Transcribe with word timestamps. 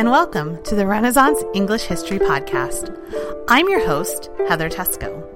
and 0.00 0.10
welcome 0.10 0.62
to 0.62 0.74
the 0.74 0.86
Renaissance 0.86 1.44
English 1.52 1.82
History 1.82 2.18
Podcast. 2.18 2.96
I'm 3.48 3.68
your 3.68 3.86
host, 3.86 4.30
Heather 4.48 4.70
Teysko. 4.70 5.28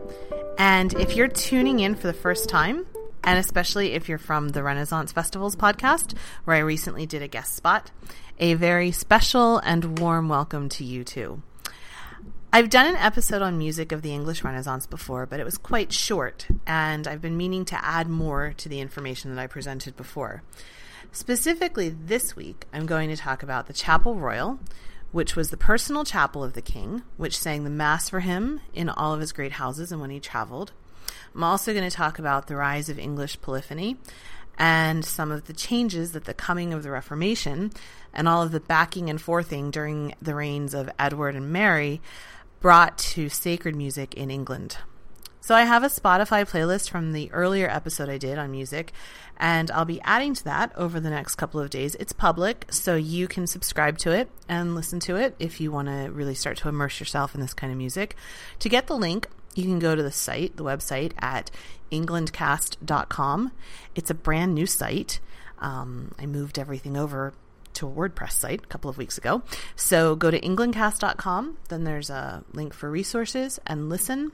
And 0.56 0.98
if 0.98 1.14
you're 1.14 1.28
tuning 1.28 1.80
in 1.80 1.94
for 1.94 2.06
the 2.06 2.14
first 2.14 2.48
time, 2.48 2.86
and 3.22 3.38
especially 3.38 3.92
if 3.92 4.08
you're 4.08 4.16
from 4.16 4.48
the 4.48 4.62
Renaissance 4.62 5.12
Festivals 5.12 5.54
podcast, 5.54 6.16
where 6.44 6.56
I 6.56 6.60
recently 6.60 7.04
did 7.04 7.20
a 7.20 7.28
guest 7.28 7.54
spot, 7.54 7.90
a 8.38 8.54
very 8.54 8.90
special 8.90 9.58
and 9.58 9.98
warm 9.98 10.30
welcome 10.30 10.70
to 10.70 10.82
you 10.82 11.04
too. 11.04 11.42
I've 12.50 12.70
done 12.70 12.86
an 12.86 12.96
episode 12.96 13.42
on 13.42 13.58
music 13.58 13.92
of 13.92 14.00
the 14.00 14.14
English 14.14 14.42
Renaissance 14.44 14.86
before, 14.86 15.26
but 15.26 15.40
it 15.40 15.44
was 15.44 15.58
quite 15.58 15.92
short, 15.92 16.46
and 16.66 17.06
I've 17.06 17.20
been 17.20 17.36
meaning 17.36 17.66
to 17.66 17.84
add 17.84 18.08
more 18.08 18.54
to 18.56 18.70
the 18.70 18.80
information 18.80 19.34
that 19.34 19.42
I 19.42 19.46
presented 19.46 19.94
before. 19.94 20.42
Specifically, 21.14 21.90
this 21.90 22.34
week, 22.34 22.66
I'm 22.72 22.86
going 22.86 23.08
to 23.08 23.16
talk 23.16 23.44
about 23.44 23.68
the 23.68 23.72
Chapel 23.72 24.16
Royal, 24.16 24.58
which 25.12 25.36
was 25.36 25.50
the 25.50 25.56
personal 25.56 26.02
chapel 26.02 26.42
of 26.42 26.54
the 26.54 26.60
king, 26.60 27.04
which 27.16 27.38
sang 27.38 27.62
the 27.62 27.70
Mass 27.70 28.08
for 28.08 28.18
him 28.18 28.60
in 28.74 28.88
all 28.88 29.14
of 29.14 29.20
his 29.20 29.30
great 29.30 29.52
houses 29.52 29.92
and 29.92 30.00
when 30.00 30.10
he 30.10 30.18
traveled. 30.18 30.72
I'm 31.32 31.44
also 31.44 31.72
going 31.72 31.88
to 31.88 31.96
talk 31.96 32.18
about 32.18 32.48
the 32.48 32.56
rise 32.56 32.88
of 32.88 32.98
English 32.98 33.40
polyphony 33.40 33.96
and 34.58 35.04
some 35.04 35.30
of 35.30 35.44
the 35.44 35.52
changes 35.52 36.10
that 36.12 36.24
the 36.24 36.34
coming 36.34 36.72
of 36.72 36.82
the 36.82 36.90
Reformation 36.90 37.70
and 38.12 38.26
all 38.26 38.42
of 38.42 38.50
the 38.50 38.58
backing 38.58 39.08
and 39.08 39.22
forthing 39.22 39.70
during 39.70 40.16
the 40.20 40.34
reigns 40.34 40.74
of 40.74 40.90
Edward 40.98 41.36
and 41.36 41.52
Mary 41.52 42.00
brought 42.58 42.98
to 42.98 43.28
sacred 43.28 43.76
music 43.76 44.14
in 44.14 44.32
England. 44.32 44.78
So 45.44 45.54
I 45.54 45.64
have 45.64 45.84
a 45.84 45.88
Spotify 45.88 46.48
playlist 46.50 46.88
from 46.88 47.12
the 47.12 47.30
earlier 47.30 47.68
episode 47.68 48.08
I 48.08 48.16
did 48.16 48.38
on 48.38 48.50
music, 48.50 48.94
and 49.36 49.70
I'll 49.72 49.84
be 49.84 50.00
adding 50.00 50.32
to 50.32 50.44
that 50.44 50.72
over 50.74 50.98
the 50.98 51.10
next 51.10 51.34
couple 51.34 51.60
of 51.60 51.68
days. 51.68 51.94
It's 51.96 52.14
public, 52.14 52.64
so 52.70 52.96
you 52.96 53.28
can 53.28 53.46
subscribe 53.46 53.98
to 53.98 54.10
it 54.10 54.30
and 54.48 54.74
listen 54.74 55.00
to 55.00 55.16
it 55.16 55.36
if 55.38 55.60
you 55.60 55.70
want 55.70 55.88
to 55.88 56.10
really 56.10 56.34
start 56.34 56.56
to 56.56 56.70
immerse 56.70 56.98
yourself 56.98 57.34
in 57.34 57.42
this 57.42 57.52
kind 57.52 57.70
of 57.70 57.76
music. 57.76 58.16
To 58.60 58.70
get 58.70 58.86
the 58.86 58.96
link, 58.96 59.28
you 59.54 59.64
can 59.64 59.78
go 59.78 59.94
to 59.94 60.02
the 60.02 60.10
site, 60.10 60.56
the 60.56 60.64
website 60.64 61.12
at 61.18 61.50
englandcast.com. 61.92 63.52
It's 63.94 64.10
a 64.10 64.14
brand 64.14 64.54
new 64.54 64.64
site. 64.64 65.20
Um, 65.58 66.14
I 66.18 66.24
moved 66.24 66.58
everything 66.58 66.96
over 66.96 67.34
to 67.74 67.86
a 67.86 67.90
WordPress 67.90 68.32
site 68.32 68.64
a 68.64 68.68
couple 68.68 68.88
of 68.88 68.96
weeks 68.96 69.18
ago. 69.18 69.42
So 69.76 70.16
go 70.16 70.30
to 70.30 70.40
englandcast.com, 70.40 71.58
then 71.68 71.84
there's 71.84 72.08
a 72.08 72.44
link 72.54 72.72
for 72.72 72.90
resources 72.90 73.60
and 73.66 73.90
listen 73.90 74.32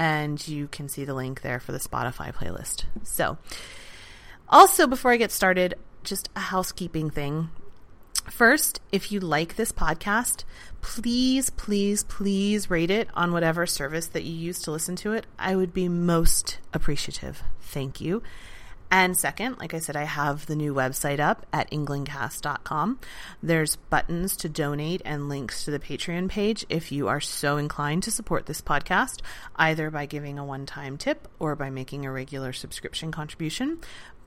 and 0.00 0.48
you 0.48 0.66
can 0.66 0.88
see 0.88 1.04
the 1.04 1.12
link 1.12 1.42
there 1.42 1.60
for 1.60 1.72
the 1.72 1.78
Spotify 1.78 2.34
playlist. 2.34 2.86
So, 3.02 3.36
also 4.48 4.86
before 4.86 5.12
I 5.12 5.18
get 5.18 5.30
started, 5.30 5.74
just 6.04 6.30
a 6.34 6.40
housekeeping 6.40 7.10
thing. 7.10 7.50
First, 8.30 8.80
if 8.90 9.12
you 9.12 9.20
like 9.20 9.56
this 9.56 9.72
podcast, 9.72 10.44
please, 10.80 11.50
please, 11.50 12.02
please 12.04 12.70
rate 12.70 12.90
it 12.90 13.08
on 13.12 13.34
whatever 13.34 13.66
service 13.66 14.06
that 14.06 14.24
you 14.24 14.32
use 14.32 14.62
to 14.62 14.70
listen 14.70 14.96
to 14.96 15.12
it. 15.12 15.26
I 15.38 15.54
would 15.54 15.74
be 15.74 15.86
most 15.86 16.56
appreciative. 16.72 17.42
Thank 17.60 18.00
you. 18.00 18.22
And 18.90 19.16
second, 19.16 19.58
like 19.58 19.72
I 19.72 19.78
said, 19.78 19.94
I 19.94 20.02
have 20.02 20.46
the 20.46 20.56
new 20.56 20.74
website 20.74 21.20
up 21.20 21.46
at 21.52 21.70
englandcast.com. 21.70 22.98
There's 23.40 23.76
buttons 23.76 24.36
to 24.38 24.48
donate 24.48 25.00
and 25.04 25.28
links 25.28 25.64
to 25.64 25.70
the 25.70 25.78
Patreon 25.78 26.28
page 26.28 26.66
if 26.68 26.90
you 26.90 27.06
are 27.06 27.20
so 27.20 27.56
inclined 27.56 28.02
to 28.04 28.10
support 28.10 28.46
this 28.46 28.60
podcast, 28.60 29.20
either 29.54 29.90
by 29.90 30.06
giving 30.06 30.40
a 30.40 30.44
one 30.44 30.66
time 30.66 30.96
tip 30.98 31.28
or 31.38 31.54
by 31.54 31.70
making 31.70 32.04
a 32.04 32.10
regular 32.10 32.52
subscription 32.52 33.12
contribution. 33.12 33.78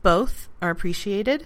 Both 0.02 0.47
are 0.62 0.69
appreciated. 0.69 1.46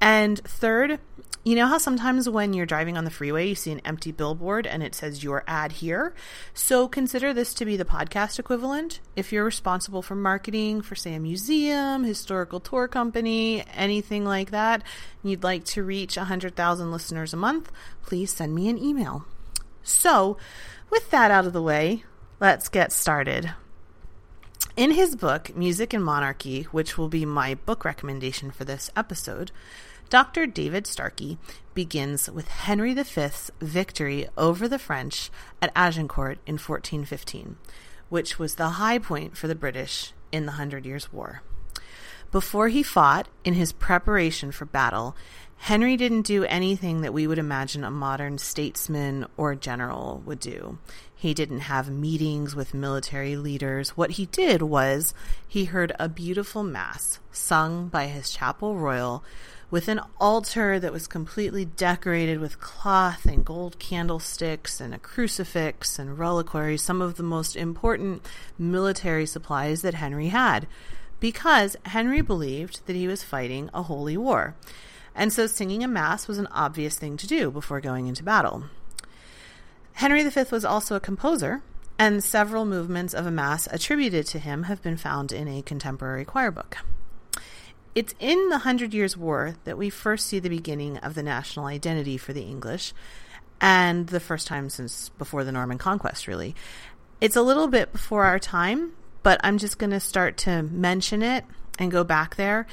And 0.00 0.38
third, 0.40 0.98
you 1.42 1.54
know 1.54 1.66
how 1.66 1.78
sometimes 1.78 2.28
when 2.28 2.52
you're 2.52 2.66
driving 2.66 2.98
on 2.98 3.04
the 3.04 3.10
freeway, 3.10 3.48
you 3.48 3.54
see 3.54 3.72
an 3.72 3.80
empty 3.82 4.12
billboard 4.12 4.66
and 4.66 4.82
it 4.82 4.94
says 4.94 5.24
your 5.24 5.42
ad 5.46 5.72
here? 5.72 6.14
So 6.52 6.86
consider 6.86 7.32
this 7.32 7.54
to 7.54 7.64
be 7.64 7.78
the 7.78 7.84
podcast 7.86 8.38
equivalent. 8.38 9.00
If 9.16 9.32
you're 9.32 9.44
responsible 9.44 10.02
for 10.02 10.14
marketing 10.14 10.82
for, 10.82 10.94
say, 10.94 11.14
a 11.14 11.20
museum, 11.20 12.04
historical 12.04 12.60
tour 12.60 12.88
company, 12.88 13.64
anything 13.74 14.26
like 14.26 14.50
that, 14.50 14.82
and 15.22 15.30
you'd 15.30 15.42
like 15.42 15.64
to 15.66 15.82
reach 15.82 16.18
100,000 16.18 16.92
listeners 16.92 17.32
a 17.32 17.38
month, 17.38 17.72
please 18.02 18.30
send 18.30 18.54
me 18.54 18.68
an 18.68 18.76
email. 18.76 19.24
So, 19.82 20.36
with 20.90 21.10
that 21.10 21.30
out 21.30 21.46
of 21.46 21.54
the 21.54 21.62
way, 21.62 22.04
let's 22.38 22.68
get 22.68 22.92
started. 22.92 23.54
In 24.76 24.90
his 24.92 25.16
book, 25.16 25.56
Music 25.56 25.94
and 25.94 26.04
Monarchy, 26.04 26.64
which 26.64 26.98
will 26.98 27.08
be 27.08 27.24
my 27.24 27.54
book 27.54 27.84
recommendation 27.84 28.50
for 28.50 28.64
this 28.64 28.90
episode, 28.94 29.52
Dr. 30.10 30.44
David 30.44 30.88
Starkey 30.88 31.38
begins 31.72 32.28
with 32.28 32.48
Henry 32.48 32.94
V's 32.94 33.52
victory 33.60 34.28
over 34.36 34.66
the 34.66 34.80
French 34.80 35.30
at 35.62 35.70
Agincourt 35.76 36.38
in 36.46 36.54
1415, 36.54 37.56
which 38.08 38.36
was 38.36 38.56
the 38.56 38.70
high 38.70 38.98
point 38.98 39.36
for 39.36 39.46
the 39.46 39.54
British 39.54 40.12
in 40.32 40.46
the 40.46 40.52
Hundred 40.52 40.84
Years' 40.84 41.12
War. 41.12 41.42
Before 42.32 42.68
he 42.68 42.82
fought, 42.82 43.28
in 43.44 43.54
his 43.54 43.72
preparation 43.72 44.50
for 44.50 44.64
battle, 44.64 45.16
Henry 45.58 45.96
didn't 45.96 46.22
do 46.22 46.44
anything 46.44 47.02
that 47.02 47.12
we 47.14 47.28
would 47.28 47.38
imagine 47.38 47.84
a 47.84 47.90
modern 47.90 48.38
statesman 48.38 49.26
or 49.36 49.54
general 49.54 50.22
would 50.24 50.40
do. 50.40 50.78
He 51.14 51.34
didn't 51.34 51.60
have 51.60 51.88
meetings 51.88 52.56
with 52.56 52.74
military 52.74 53.36
leaders. 53.36 53.90
What 53.90 54.12
he 54.12 54.26
did 54.26 54.62
was 54.62 55.14
he 55.46 55.66
heard 55.66 55.92
a 56.00 56.08
beautiful 56.08 56.64
mass 56.64 57.20
sung 57.30 57.88
by 57.88 58.06
his 58.06 58.30
chapel 58.30 58.76
royal 58.76 59.22
with 59.70 59.88
an 59.88 60.00
altar 60.20 60.80
that 60.80 60.92
was 60.92 61.06
completely 61.06 61.64
decorated 61.64 62.40
with 62.40 62.60
cloth 62.60 63.24
and 63.24 63.44
gold 63.44 63.78
candlesticks 63.78 64.80
and 64.80 64.92
a 64.92 64.98
crucifix 64.98 65.98
and 65.98 66.18
reliquaries, 66.18 66.82
some 66.82 67.00
of 67.00 67.16
the 67.16 67.22
most 67.22 67.54
important 67.54 68.26
military 68.58 69.26
supplies 69.26 69.82
that 69.82 69.94
Henry 69.94 70.28
had, 70.28 70.66
because 71.20 71.76
Henry 71.84 72.20
believed 72.20 72.84
that 72.86 72.96
he 72.96 73.06
was 73.06 73.22
fighting 73.22 73.70
a 73.72 73.84
holy 73.84 74.16
war. 74.16 74.56
And 75.14 75.32
so 75.32 75.46
singing 75.46 75.84
a 75.84 75.88
mass 75.88 76.26
was 76.26 76.38
an 76.38 76.48
obvious 76.48 76.96
thing 76.96 77.16
to 77.18 77.26
do 77.26 77.50
before 77.50 77.80
going 77.80 78.06
into 78.06 78.24
battle. 78.24 78.64
Henry 79.94 80.22
V 80.24 80.44
was 80.50 80.64
also 80.64 80.96
a 80.96 81.00
composer, 81.00 81.62
and 81.98 82.24
several 82.24 82.64
movements 82.64 83.12
of 83.12 83.26
a 83.26 83.30
mass 83.30 83.68
attributed 83.70 84.26
to 84.26 84.38
him 84.38 84.64
have 84.64 84.82
been 84.82 84.96
found 84.96 85.30
in 85.30 85.46
a 85.46 85.62
contemporary 85.62 86.24
choir 86.24 86.50
book. 86.50 86.78
It's 87.94 88.14
in 88.20 88.48
the 88.50 88.58
Hundred 88.58 88.94
Years' 88.94 89.16
War 89.16 89.56
that 89.64 89.76
we 89.76 89.90
first 89.90 90.26
see 90.26 90.38
the 90.38 90.48
beginning 90.48 90.98
of 90.98 91.14
the 91.14 91.22
national 91.22 91.66
identity 91.66 92.16
for 92.16 92.32
the 92.32 92.42
English, 92.42 92.92
and 93.60 94.06
the 94.06 94.20
first 94.20 94.46
time 94.46 94.70
since 94.70 95.08
before 95.10 95.44
the 95.44 95.52
Norman 95.52 95.78
conquest, 95.78 96.26
really. 96.26 96.54
It's 97.20 97.36
a 97.36 97.42
little 97.42 97.66
bit 97.66 97.92
before 97.92 98.24
our 98.24 98.38
time, 98.38 98.92
but 99.22 99.40
I'm 99.42 99.58
just 99.58 99.78
going 99.78 99.90
to 99.90 100.00
start 100.00 100.36
to 100.38 100.62
mention 100.62 101.22
it 101.22 101.44
and 101.78 101.90
go 101.90 102.04
back 102.04 102.36
there 102.36 102.66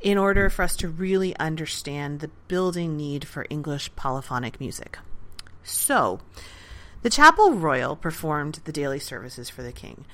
in 0.00 0.16
order 0.16 0.48
for 0.48 0.62
us 0.62 0.76
to 0.76 0.88
really 0.88 1.36
understand 1.36 2.20
the 2.20 2.30
building 2.48 2.96
need 2.96 3.26
for 3.26 3.46
English 3.50 3.94
polyphonic 3.96 4.60
music. 4.60 4.98
So, 5.62 6.20
the 7.02 7.10
Chapel 7.10 7.52
Royal 7.52 7.96
performed 7.96 8.60
the 8.64 8.72
daily 8.72 8.98
services 8.98 9.50
for 9.50 9.62
the 9.62 9.72
king. 9.72 10.06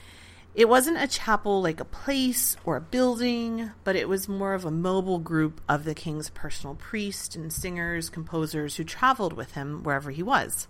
It 0.56 0.70
wasn't 0.70 0.96
a 0.96 1.06
chapel 1.06 1.60
like 1.60 1.80
a 1.80 1.84
place 1.84 2.56
or 2.64 2.76
a 2.76 2.80
building, 2.80 3.72
but 3.84 3.94
it 3.94 4.08
was 4.08 4.26
more 4.26 4.54
of 4.54 4.64
a 4.64 4.70
mobile 4.70 5.18
group 5.18 5.60
of 5.68 5.84
the 5.84 5.94
king's 5.94 6.30
personal 6.30 6.74
priests 6.74 7.36
and 7.36 7.52
singers, 7.52 8.08
composers 8.08 8.76
who 8.76 8.84
traveled 8.84 9.34
with 9.34 9.52
him 9.52 9.82
wherever 9.82 10.10
he 10.10 10.22
was. 10.22 10.66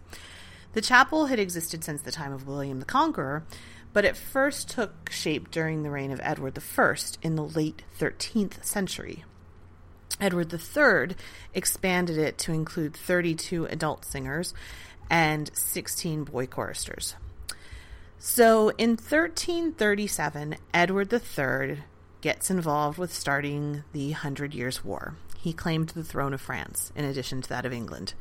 The 0.72 0.80
chapel 0.80 1.26
had 1.26 1.38
existed 1.38 1.84
since 1.84 2.02
the 2.02 2.10
time 2.10 2.32
of 2.32 2.48
William 2.48 2.80
the 2.80 2.84
Conqueror, 2.84 3.44
but 3.92 4.04
it 4.04 4.16
first 4.16 4.68
took 4.68 5.08
shape 5.08 5.52
during 5.52 5.84
the 5.84 5.90
reign 5.90 6.10
of 6.10 6.18
Edward 6.20 6.58
I 6.58 6.96
in 7.22 7.36
the 7.36 7.44
late 7.44 7.82
13th 7.96 8.64
century. 8.64 9.24
Edward 10.20 10.52
III 10.52 11.14
expanded 11.54 12.18
it 12.18 12.38
to 12.38 12.52
include 12.52 12.96
32 12.96 13.66
adult 13.66 14.04
singers 14.04 14.52
and 15.08 15.48
16 15.54 16.24
boy 16.24 16.46
choristers. 16.48 17.14
So 18.18 18.70
in 18.78 18.90
1337, 18.90 20.56
Edward 20.72 21.12
III 21.12 21.84
gets 22.20 22.50
involved 22.50 22.98
with 22.98 23.12
starting 23.12 23.84
the 23.92 24.12
Hundred 24.12 24.54
Years' 24.54 24.84
War. 24.84 25.16
He 25.38 25.52
claimed 25.52 25.90
the 25.90 26.02
throne 26.02 26.34
of 26.34 26.40
France 26.40 26.92
in 26.96 27.04
addition 27.04 27.42
to 27.42 27.48
that 27.50 27.66
of 27.66 27.72
England. 27.72 28.14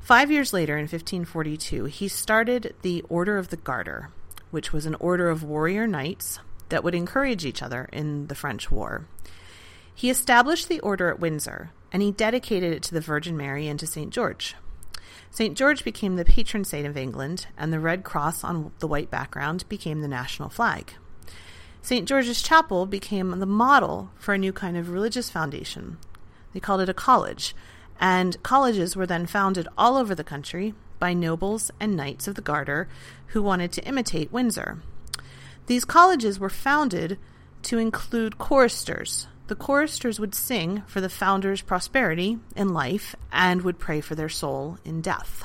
Five 0.00 0.32
years 0.32 0.52
later, 0.52 0.76
in 0.76 0.82
1542, 0.82 1.84
he 1.84 2.08
started 2.08 2.74
the 2.82 3.04
Order 3.08 3.38
of 3.38 3.50
the 3.50 3.56
Garter, 3.56 4.08
which 4.50 4.72
was 4.72 4.86
an 4.86 4.96
order 4.96 5.28
of 5.28 5.44
warrior 5.44 5.86
knights 5.86 6.40
that 6.70 6.82
would 6.82 6.94
encourage 6.94 7.44
each 7.44 7.62
other 7.62 7.88
in 7.92 8.26
the 8.26 8.34
French 8.34 8.70
War. 8.70 9.06
He 9.94 10.10
established 10.10 10.68
the 10.68 10.80
order 10.80 11.08
at 11.10 11.20
Windsor, 11.20 11.70
and 11.92 12.02
he 12.02 12.10
dedicated 12.10 12.72
it 12.72 12.82
to 12.84 12.94
the 12.94 13.00
Virgin 13.00 13.36
Mary 13.36 13.68
and 13.68 13.78
to 13.78 13.86
St. 13.86 14.10
George. 14.10 14.56
St. 15.32 15.56
George 15.56 15.82
became 15.82 16.16
the 16.16 16.26
patron 16.26 16.62
saint 16.62 16.86
of 16.86 16.94
England, 16.94 17.46
and 17.56 17.72
the 17.72 17.80
red 17.80 18.04
cross 18.04 18.44
on 18.44 18.70
the 18.80 18.86
white 18.86 19.10
background 19.10 19.66
became 19.70 20.02
the 20.02 20.08
national 20.08 20.50
flag. 20.50 20.92
St. 21.80 22.06
George's 22.06 22.42
Chapel 22.42 22.84
became 22.84 23.30
the 23.30 23.46
model 23.46 24.10
for 24.18 24.34
a 24.34 24.38
new 24.38 24.52
kind 24.52 24.76
of 24.76 24.90
religious 24.90 25.30
foundation. 25.30 25.96
They 26.52 26.60
called 26.60 26.82
it 26.82 26.90
a 26.90 26.94
college, 26.94 27.56
and 27.98 28.42
colleges 28.42 28.94
were 28.94 29.06
then 29.06 29.24
founded 29.24 29.66
all 29.78 29.96
over 29.96 30.14
the 30.14 30.22
country 30.22 30.74
by 30.98 31.14
nobles 31.14 31.70
and 31.80 31.96
knights 31.96 32.28
of 32.28 32.34
the 32.34 32.42
Garter 32.42 32.86
who 33.28 33.42
wanted 33.42 33.72
to 33.72 33.84
imitate 33.84 34.32
Windsor. 34.32 34.82
These 35.66 35.86
colleges 35.86 36.38
were 36.38 36.50
founded 36.50 37.18
to 37.62 37.78
include 37.78 38.36
choristers. 38.36 39.28
The 39.48 39.56
choristers 39.56 40.20
would 40.20 40.34
sing 40.34 40.82
for 40.86 41.00
the 41.00 41.08
founders' 41.08 41.62
prosperity 41.62 42.38
in 42.56 42.72
life 42.72 43.16
and 43.32 43.62
would 43.62 43.78
pray 43.78 44.00
for 44.00 44.14
their 44.14 44.28
soul 44.28 44.78
in 44.84 45.00
death. 45.00 45.44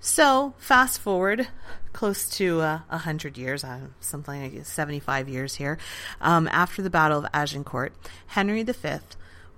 So, 0.00 0.54
fast 0.58 1.00
forward 1.00 1.48
close 1.92 2.28
to 2.28 2.60
uh, 2.60 2.78
100 2.90 3.36
years, 3.36 3.64
uh, 3.64 3.80
something 3.98 4.54
like 4.54 4.64
75 4.64 5.28
years 5.28 5.56
here, 5.56 5.78
um, 6.20 6.46
after 6.52 6.80
the 6.80 6.90
Battle 6.90 7.18
of 7.18 7.26
Agincourt, 7.34 7.92
Henry 8.28 8.62
V 8.62 8.98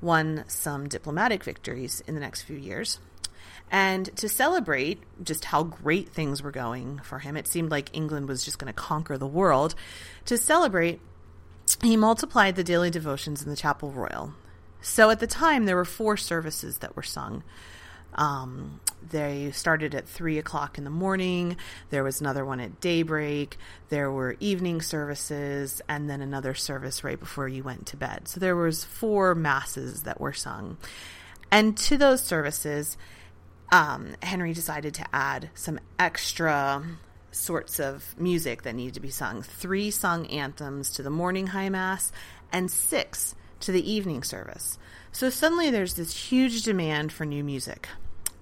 won 0.00 0.44
some 0.48 0.88
diplomatic 0.88 1.44
victories 1.44 2.02
in 2.06 2.14
the 2.14 2.20
next 2.20 2.42
few 2.42 2.56
years. 2.56 2.98
And 3.70 4.14
to 4.16 4.28
celebrate 4.28 5.02
just 5.22 5.44
how 5.44 5.64
great 5.64 6.08
things 6.08 6.42
were 6.42 6.50
going 6.50 7.00
for 7.04 7.18
him, 7.18 7.36
it 7.36 7.46
seemed 7.46 7.70
like 7.70 7.94
England 7.94 8.26
was 8.26 8.44
just 8.44 8.58
going 8.58 8.72
to 8.72 8.78
conquer 8.78 9.18
the 9.18 9.26
world. 9.26 9.74
To 10.24 10.38
celebrate, 10.38 11.00
he 11.82 11.96
multiplied 11.96 12.56
the 12.56 12.64
daily 12.64 12.90
devotions 12.90 13.42
in 13.42 13.50
the 13.50 13.56
Chapel 13.56 13.90
Royal. 13.90 14.34
So 14.80 15.10
at 15.10 15.20
the 15.20 15.26
time, 15.26 15.66
there 15.66 15.76
were 15.76 15.84
four 15.84 16.16
services 16.16 16.78
that 16.78 16.96
were 16.96 17.02
sung. 17.02 17.42
Um, 18.14 18.80
they 19.08 19.50
started 19.52 19.94
at 19.94 20.08
three 20.08 20.38
o'clock 20.38 20.78
in 20.78 20.84
the 20.84 20.90
morning. 20.90 21.56
There 21.90 22.04
was 22.04 22.20
another 22.20 22.44
one 22.44 22.60
at 22.60 22.80
daybreak. 22.80 23.56
There 23.88 24.10
were 24.10 24.36
evening 24.40 24.82
services, 24.82 25.80
and 25.88 26.10
then 26.10 26.20
another 26.20 26.54
service 26.54 27.04
right 27.04 27.18
before 27.18 27.48
you 27.48 27.62
went 27.62 27.86
to 27.86 27.96
bed. 27.96 28.28
So 28.28 28.40
there 28.40 28.56
was 28.56 28.84
four 28.84 29.34
masses 29.34 30.02
that 30.02 30.20
were 30.20 30.32
sung. 30.32 30.76
And 31.50 31.76
to 31.78 31.96
those 31.96 32.22
services, 32.22 32.96
um, 33.72 34.14
Henry 34.22 34.52
decided 34.52 34.94
to 34.94 35.06
add 35.12 35.50
some 35.54 35.78
extra 35.98 36.84
sorts 37.32 37.78
of 37.78 38.14
music 38.18 38.62
that 38.62 38.74
needed 38.74 38.94
to 38.94 39.00
be 39.00 39.10
sung 39.10 39.42
three 39.42 39.90
sung 39.90 40.26
anthems 40.26 40.90
to 40.90 41.02
the 41.02 41.10
morning 41.10 41.48
high 41.48 41.68
mass 41.68 42.12
and 42.52 42.70
six 42.70 43.34
to 43.60 43.72
the 43.72 43.90
evening 43.90 44.22
service. 44.22 44.78
So 45.12 45.30
suddenly 45.30 45.70
there's 45.70 45.94
this 45.94 46.30
huge 46.30 46.62
demand 46.62 47.12
for 47.12 47.24
new 47.24 47.44
music. 47.44 47.88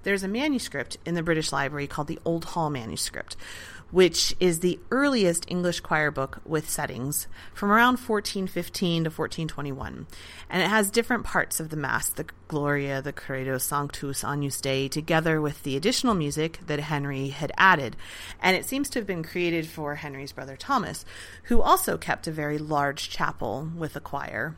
There's 0.05 0.23
a 0.23 0.29
manuscript 0.29 0.97
in 1.05 1.15
the 1.15 1.23
British 1.23 1.53
Library 1.53 1.87
called 1.87 2.09
the 2.09 2.21
Old 2.25 2.45
Hall 2.47 2.71
Manuscript, 2.71 3.37
which 3.91 4.35
is 4.39 4.61
the 4.61 4.79
earliest 4.91 5.45
English 5.49 5.81
choir 5.81 6.11
book 6.11 6.41
with 6.45 6.69
settings 6.69 7.27
from 7.55 7.71
around 7.71 7.99
1415 7.99 9.05
to 9.05 9.11
1421. 9.11 10.07
And 10.51 10.63
it 10.63 10.69
has 10.69 10.91
different 10.91 11.25
parts 11.25 11.59
of 11.61 11.71
the 11.71 11.77
Mass, 11.77 12.09
the 12.11 12.27
Gloria, 12.49 13.01
the 13.01 13.13
Credo, 13.13 13.59
Sanctus, 13.59 14.25
Agnus 14.25 14.61
Dei, 14.61 14.89
together 14.89 15.41
with 15.41 15.63
the 15.63 15.77
additional 15.77 16.15
music 16.15 16.61
that 16.67 16.81
Henry 16.81 17.29
had 17.29 17.53
added. 17.57 17.97
And 18.41 18.57
it 18.57 18.67
seems 18.67 18.91
to 18.91 18.99
have 18.99 19.07
been 19.07 19.23
created 19.23 19.67
for 19.67 19.97
Henry's 19.97 20.33
brother 20.33 20.57
Thomas, 20.57 21.05
who 21.45 21.63
also 21.63 21.97
kept 21.97 22.27
a 22.27 22.33
very 22.33 22.59
large 22.59 23.11
chapel 23.11 23.71
with 23.77 23.97
a 23.97 24.01
choir 24.01 24.57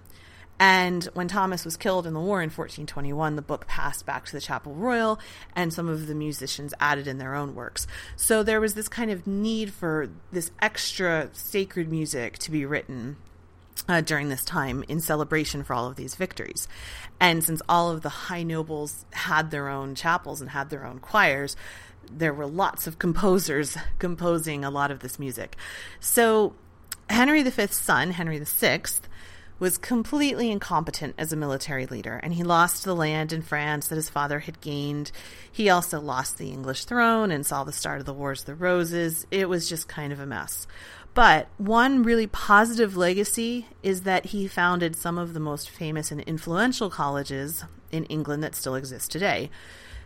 and 0.61 1.05
when 1.15 1.27
Thomas 1.27 1.65
was 1.65 1.79
killed 1.79 2.07
in 2.07 2.13
the 2.13 2.21
war 2.21 2.43
in 2.43 2.51
1421, 2.51 3.35
the 3.35 3.41
book 3.41 3.67
passed 3.67 4.05
back 4.05 4.27
to 4.27 4.33
the 4.33 4.43
Chapel 4.43 4.75
Royal, 4.75 5.19
and 5.57 5.73
some 5.73 5.89
of 5.89 6.07
the 6.07 6.15
musicians 6.15 6.75
added 6.79 7.09
in 7.09 7.17
their 7.17 7.35
own 7.35 7.55
works. 7.55 7.87
So 8.15 8.43
there 8.43 8.61
was 8.61 8.75
this 8.75 8.87
kind 8.87 9.11
of 9.11 9.27
need 9.27 9.73
for 9.73 10.11
this 10.31 10.51
extra 10.61 11.31
sacred 11.33 11.91
music 11.91 12.37
to 12.41 12.51
be 12.51 12.67
written 12.67 13.17
uh, 13.89 14.03
during 14.03 14.29
this 14.29 14.45
time 14.45 14.85
in 14.87 15.01
celebration 15.01 15.65
for 15.65 15.73
all 15.73 15.87
of 15.87 15.97
these 15.97 16.15
victories. 16.15 16.69
And 17.19 17.43
since 17.43 17.63
all 17.67 17.91
of 17.91 18.03
the 18.03 18.11
high 18.11 18.43
nobles 18.43 19.07
had 19.13 19.51
their 19.51 19.71
own 19.71 19.95
chapels 19.95 20.43
and 20.43 20.51
had 20.51 20.69
their 20.69 20.85
own 20.85 20.99
choirs, 20.99 21.57
there 22.13 22.35
were 22.35 22.47
lots 22.47 22.87
of 22.87 22.99
composers 22.99 23.79
composing 23.99 24.63
a 24.63 24.71
lot 24.71 24.91
of 24.91 25.01
this 25.01 25.19
music. 25.19 25.57
So 26.01 26.55
Henry 27.09 27.43
V's 27.43 27.75
son, 27.75 28.11
Henry 28.11 28.39
VI, 28.39 28.83
was 29.61 29.79
completely 29.79 30.51
incompetent 30.51 31.15
as 31.17 31.33
a 31.33 31.37
military 31.37 31.87
leader, 31.87 32.19
and 32.23 32.35
he 32.35 32.43
lost 32.43 32.83
the 32.83 32.97
land 32.97 33.33
in 33.33 33.43
France 33.43 33.87
that 33.87 33.95
his 33.95 34.09
father 34.09 34.41
had 34.41 34.61
gained. 34.61 35.13
He 35.53 35.71
also 35.71 36.01
lost 36.01 36.39
the 36.39 36.51
English 36.51 36.87
throne 36.87 37.31
and 37.31 37.47
saw 37.47 37.63
the 37.63 37.73
start 37.73 38.01
of 38.01 38.07
the 38.07 38.15
Wars 38.15 38.41
of 38.41 38.47
the 38.47 38.55
Roses. 38.57 39.27
It 39.31 39.49
was 39.49 39.69
just 39.69 39.87
kind 39.87 40.13
of 40.13 40.19
a 40.19 40.27
mess. 40.27 40.67
But 41.13 41.49
one 41.59 42.03
really 42.03 42.27
positive 42.27 42.97
legacy 42.97 43.67
is 43.83 44.03
that 44.03 44.27
he 44.27 44.49
founded 44.49 44.97
some 44.97 45.19
of 45.19 45.35
the 45.35 45.41
most 45.41 45.69
famous 45.69 46.11
and 46.11 46.21
influential 46.23 46.89
colleges 46.89 47.65
in 47.93 48.05
England 48.05 48.43
that 48.43 48.55
still 48.55 48.75
exist 48.75 49.11
today. 49.11 49.51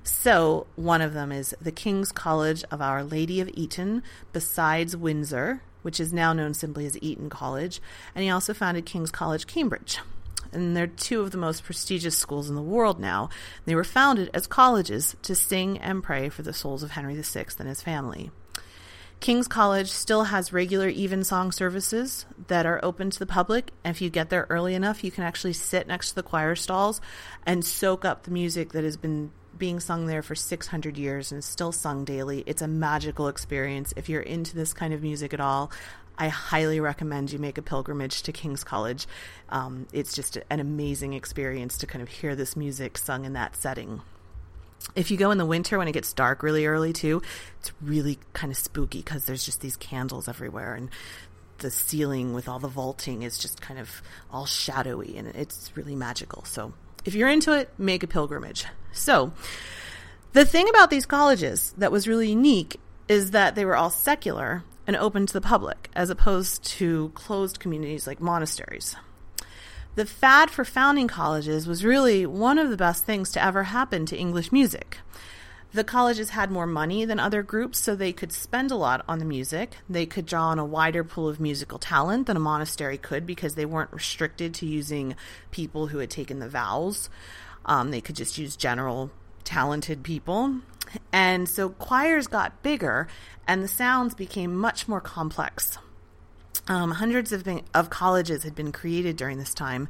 So, 0.06 0.66
one 0.76 1.00
of 1.00 1.14
them 1.14 1.32
is 1.32 1.56
the 1.62 1.72
King's 1.72 2.12
College 2.12 2.62
of 2.70 2.82
Our 2.82 3.02
Lady 3.02 3.40
of 3.40 3.48
Eton, 3.54 4.02
besides 4.34 4.94
Windsor, 4.94 5.62
which 5.80 5.98
is 5.98 6.12
now 6.12 6.34
known 6.34 6.52
simply 6.52 6.84
as 6.84 7.00
Eton 7.00 7.30
College, 7.30 7.80
and 8.14 8.22
he 8.22 8.28
also 8.28 8.52
founded 8.52 8.84
King's 8.84 9.10
College, 9.10 9.46
Cambridge. 9.46 9.98
And 10.52 10.76
they're 10.76 10.86
two 10.86 11.22
of 11.22 11.30
the 11.30 11.38
most 11.38 11.64
prestigious 11.64 12.18
schools 12.18 12.50
in 12.50 12.54
the 12.54 12.60
world 12.60 13.00
now. 13.00 13.30
They 13.64 13.74
were 13.74 13.82
founded 13.82 14.28
as 14.34 14.46
colleges 14.46 15.16
to 15.22 15.34
sing 15.34 15.78
and 15.78 16.02
pray 16.02 16.28
for 16.28 16.42
the 16.42 16.52
souls 16.52 16.82
of 16.82 16.90
Henry 16.90 17.14
VI 17.20 17.46
and 17.58 17.68
his 17.68 17.80
family. 17.80 18.30
King's 19.20 19.48
College 19.48 19.90
still 19.90 20.24
has 20.24 20.52
regular 20.52 20.88
evensong 20.88 21.50
services 21.50 22.26
that 22.48 22.66
are 22.66 22.84
open 22.84 23.08
to 23.08 23.18
the 23.18 23.26
public. 23.26 23.70
And 23.82 23.96
if 23.96 24.02
you 24.02 24.10
get 24.10 24.28
there 24.28 24.46
early 24.50 24.74
enough, 24.74 25.02
you 25.02 25.10
can 25.10 25.24
actually 25.24 25.54
sit 25.54 25.86
next 25.86 26.10
to 26.10 26.16
the 26.16 26.22
choir 26.22 26.54
stalls 26.54 27.00
and 27.46 27.64
soak 27.64 28.04
up 28.04 28.24
the 28.24 28.30
music 28.30 28.72
that 28.72 28.84
has 28.84 28.98
been 28.98 29.32
being 29.58 29.80
sung 29.80 30.06
there 30.06 30.22
for 30.22 30.34
600 30.34 30.96
years 30.96 31.32
and 31.32 31.42
still 31.42 31.72
sung 31.72 32.04
daily. 32.04 32.42
It's 32.46 32.62
a 32.62 32.68
magical 32.68 33.28
experience. 33.28 33.92
If 33.96 34.08
you're 34.08 34.22
into 34.22 34.54
this 34.54 34.72
kind 34.72 34.92
of 34.94 35.02
music 35.02 35.34
at 35.34 35.40
all, 35.40 35.70
I 36.16 36.28
highly 36.28 36.80
recommend 36.80 37.32
you 37.32 37.38
make 37.38 37.58
a 37.58 37.62
pilgrimage 37.62 38.22
to 38.22 38.32
King's 38.32 38.62
College. 38.62 39.06
Um, 39.48 39.86
it's 39.92 40.14
just 40.14 40.38
an 40.48 40.60
amazing 40.60 41.12
experience 41.14 41.78
to 41.78 41.86
kind 41.86 42.02
of 42.02 42.08
hear 42.08 42.36
this 42.36 42.56
music 42.56 42.98
sung 42.98 43.24
in 43.24 43.32
that 43.32 43.56
setting. 43.56 44.00
If 44.94 45.10
you 45.10 45.16
go 45.16 45.30
in 45.30 45.38
the 45.38 45.46
winter 45.46 45.78
when 45.78 45.88
it 45.88 45.92
gets 45.92 46.12
dark 46.12 46.42
really 46.42 46.66
early 46.66 46.92
too, 46.92 47.22
it's 47.58 47.72
really 47.82 48.18
kind 48.32 48.52
of 48.52 48.58
spooky 48.58 48.98
because 48.98 49.24
there's 49.24 49.44
just 49.44 49.60
these 49.60 49.76
candles 49.76 50.28
everywhere 50.28 50.74
and 50.74 50.90
the 51.58 51.70
ceiling 51.70 52.34
with 52.34 52.48
all 52.48 52.58
the 52.58 52.68
vaulting 52.68 53.22
is 53.22 53.38
just 53.38 53.60
kind 53.60 53.80
of 53.80 54.02
all 54.30 54.44
shadowy 54.44 55.16
and 55.16 55.28
it's 55.28 55.70
really 55.74 55.94
magical. 55.94 56.44
So 56.44 56.74
if 57.04 57.14
you're 57.14 57.28
into 57.28 57.52
it, 57.52 57.70
make 57.78 58.02
a 58.02 58.06
pilgrimage. 58.06 58.66
So, 58.94 59.32
the 60.32 60.44
thing 60.44 60.68
about 60.68 60.90
these 60.90 61.06
colleges 61.06 61.74
that 61.76 61.92
was 61.92 62.08
really 62.08 62.30
unique 62.30 62.80
is 63.08 63.32
that 63.32 63.54
they 63.54 63.64
were 63.64 63.76
all 63.76 63.90
secular 63.90 64.64
and 64.86 64.96
open 64.96 65.26
to 65.26 65.32
the 65.32 65.40
public, 65.40 65.90
as 65.94 66.10
opposed 66.10 66.64
to 66.64 67.10
closed 67.14 67.60
communities 67.60 68.06
like 68.06 68.20
monasteries. 68.20 68.96
The 69.96 70.06
fad 70.06 70.50
for 70.50 70.64
founding 70.64 71.06
colleges 71.06 71.66
was 71.66 71.84
really 71.84 72.26
one 72.26 72.58
of 72.58 72.70
the 72.70 72.76
best 72.76 73.04
things 73.04 73.30
to 73.32 73.44
ever 73.44 73.64
happen 73.64 74.06
to 74.06 74.16
English 74.16 74.50
music. 74.50 74.98
The 75.72 75.84
colleges 75.84 76.30
had 76.30 76.50
more 76.52 76.66
money 76.66 77.04
than 77.04 77.18
other 77.18 77.42
groups, 77.42 77.80
so 77.80 77.96
they 77.96 78.12
could 78.12 78.32
spend 78.32 78.70
a 78.70 78.76
lot 78.76 79.04
on 79.08 79.18
the 79.18 79.24
music. 79.24 79.76
They 79.88 80.06
could 80.06 80.26
draw 80.26 80.48
on 80.48 80.58
a 80.58 80.64
wider 80.64 81.02
pool 81.02 81.28
of 81.28 81.40
musical 81.40 81.78
talent 81.78 82.26
than 82.26 82.36
a 82.36 82.40
monastery 82.40 82.96
could 82.96 83.26
because 83.26 83.56
they 83.56 83.64
weren't 83.64 83.92
restricted 83.92 84.54
to 84.54 84.66
using 84.66 85.16
people 85.50 85.88
who 85.88 85.98
had 85.98 86.10
taken 86.10 86.38
the 86.38 86.48
vows. 86.48 87.08
Um, 87.66 87.90
they 87.90 88.00
could 88.00 88.16
just 88.16 88.38
use 88.38 88.56
general 88.56 89.10
talented 89.44 90.02
people. 90.02 90.60
And 91.12 91.48
so 91.48 91.70
choirs 91.70 92.26
got 92.26 92.62
bigger 92.62 93.08
and 93.46 93.62
the 93.62 93.68
sounds 93.68 94.14
became 94.14 94.54
much 94.54 94.88
more 94.88 95.00
complex. 95.00 95.78
Um, 96.66 96.92
hundreds 96.92 97.30
of, 97.32 97.44
been, 97.44 97.60
of 97.74 97.90
colleges 97.90 98.42
had 98.42 98.54
been 98.54 98.72
created 98.72 99.18
during 99.18 99.36
this 99.36 99.52
time, 99.52 99.86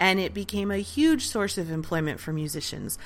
and 0.00 0.18
it 0.18 0.32
became 0.32 0.70
a 0.70 0.78
huge 0.78 1.26
source 1.26 1.58
of 1.58 1.70
employment 1.70 2.18
for 2.18 2.32
musicians. 2.32 2.96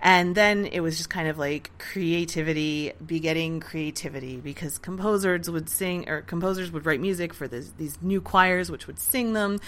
And 0.00 0.36
then 0.36 0.64
it 0.64 0.78
was 0.78 0.96
just 0.96 1.10
kind 1.10 1.26
of 1.26 1.38
like 1.38 1.72
creativity 1.78 2.92
begetting 3.04 3.58
creativity 3.58 4.36
because 4.36 4.78
composers 4.78 5.50
would 5.50 5.68
sing 5.68 6.08
or 6.08 6.22
composers 6.22 6.70
would 6.70 6.86
write 6.86 7.00
music 7.00 7.34
for 7.34 7.48
this, 7.48 7.72
these 7.78 7.98
new 8.00 8.20
choirs, 8.20 8.70
which 8.70 8.86
would 8.86 9.00
sing 9.00 9.32
them, 9.32 9.58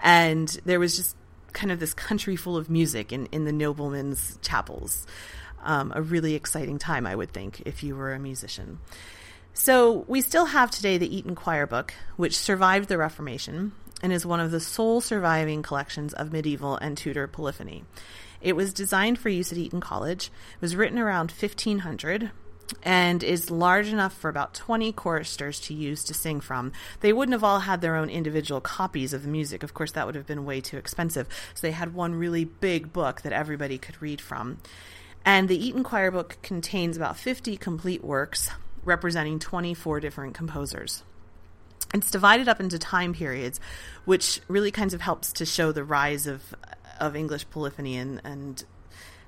and 0.00 0.48
there 0.64 0.78
was 0.78 0.96
just 0.96 1.16
kind 1.52 1.72
of 1.72 1.80
this 1.80 1.94
country 1.94 2.36
full 2.36 2.56
of 2.56 2.70
music 2.70 3.12
in, 3.12 3.26
in 3.26 3.44
the 3.44 3.52
noblemen's 3.52 4.38
chapels. 4.42 5.06
Um, 5.62 5.92
a 5.94 6.00
really 6.00 6.34
exciting 6.34 6.78
time, 6.78 7.06
I 7.06 7.14
would 7.14 7.32
think, 7.32 7.62
if 7.66 7.82
you 7.82 7.94
were 7.94 8.12
a 8.12 8.18
musician. 8.18 8.78
So 9.52 10.04
we 10.08 10.20
still 10.20 10.46
have 10.46 10.70
today 10.70 10.96
the 10.96 11.14
Eton 11.14 11.34
Choir 11.34 11.66
Book, 11.66 11.92
which 12.16 12.38
survived 12.38 12.88
the 12.88 12.96
Reformation 12.96 13.72
and 14.02 14.12
is 14.12 14.24
one 14.24 14.40
of 14.40 14.50
the 14.50 14.60
sole 14.60 15.00
surviving 15.00 15.62
collections 15.62 16.14
of 16.14 16.32
medieval 16.32 16.76
and 16.76 16.96
Tudor 16.96 17.26
polyphony. 17.26 17.84
It 18.40 18.56
was 18.56 18.72
designed 18.72 19.18
for 19.18 19.28
use 19.28 19.52
at 19.52 19.58
Eton 19.58 19.80
College. 19.80 20.30
It 20.54 20.62
was 20.62 20.76
written 20.76 20.98
around 20.98 21.30
1500 21.30 22.30
and 22.82 23.22
is 23.22 23.50
large 23.50 23.88
enough 23.88 24.12
for 24.12 24.28
about 24.28 24.54
20 24.54 24.92
choristers 24.92 25.60
to 25.60 25.74
use 25.74 26.04
to 26.04 26.14
sing 26.14 26.40
from. 26.40 26.72
They 27.00 27.12
wouldn't 27.12 27.32
have 27.32 27.44
all 27.44 27.60
had 27.60 27.80
their 27.80 27.96
own 27.96 28.08
individual 28.08 28.60
copies 28.60 29.12
of 29.12 29.22
the 29.22 29.28
music. 29.28 29.62
Of 29.62 29.74
course, 29.74 29.92
that 29.92 30.06
would 30.06 30.14
have 30.14 30.26
been 30.26 30.44
way 30.44 30.60
too 30.60 30.76
expensive. 30.76 31.28
So 31.54 31.66
they 31.66 31.72
had 31.72 31.94
one 31.94 32.14
really 32.14 32.44
big 32.44 32.92
book 32.92 33.22
that 33.22 33.32
everybody 33.32 33.78
could 33.78 34.00
read 34.00 34.20
from. 34.20 34.58
And 35.24 35.48
the 35.48 35.66
Eton 35.66 35.84
Choir 35.84 36.10
Book 36.10 36.38
contains 36.42 36.96
about 36.96 37.16
50 37.16 37.56
complete 37.56 38.02
works 38.02 38.50
representing 38.84 39.38
24 39.38 40.00
different 40.00 40.34
composers. 40.34 41.02
It's 41.92 42.10
divided 42.10 42.48
up 42.48 42.60
into 42.60 42.78
time 42.78 43.12
periods, 43.12 43.60
which 44.04 44.40
really 44.48 44.70
kind 44.70 44.94
of 44.94 45.00
helps 45.00 45.32
to 45.34 45.44
show 45.44 45.72
the 45.72 45.84
rise 45.84 46.26
of 46.26 46.54
of 47.00 47.16
English 47.16 47.48
polyphony 47.50 47.96
and, 47.96 48.20
and 48.24 48.62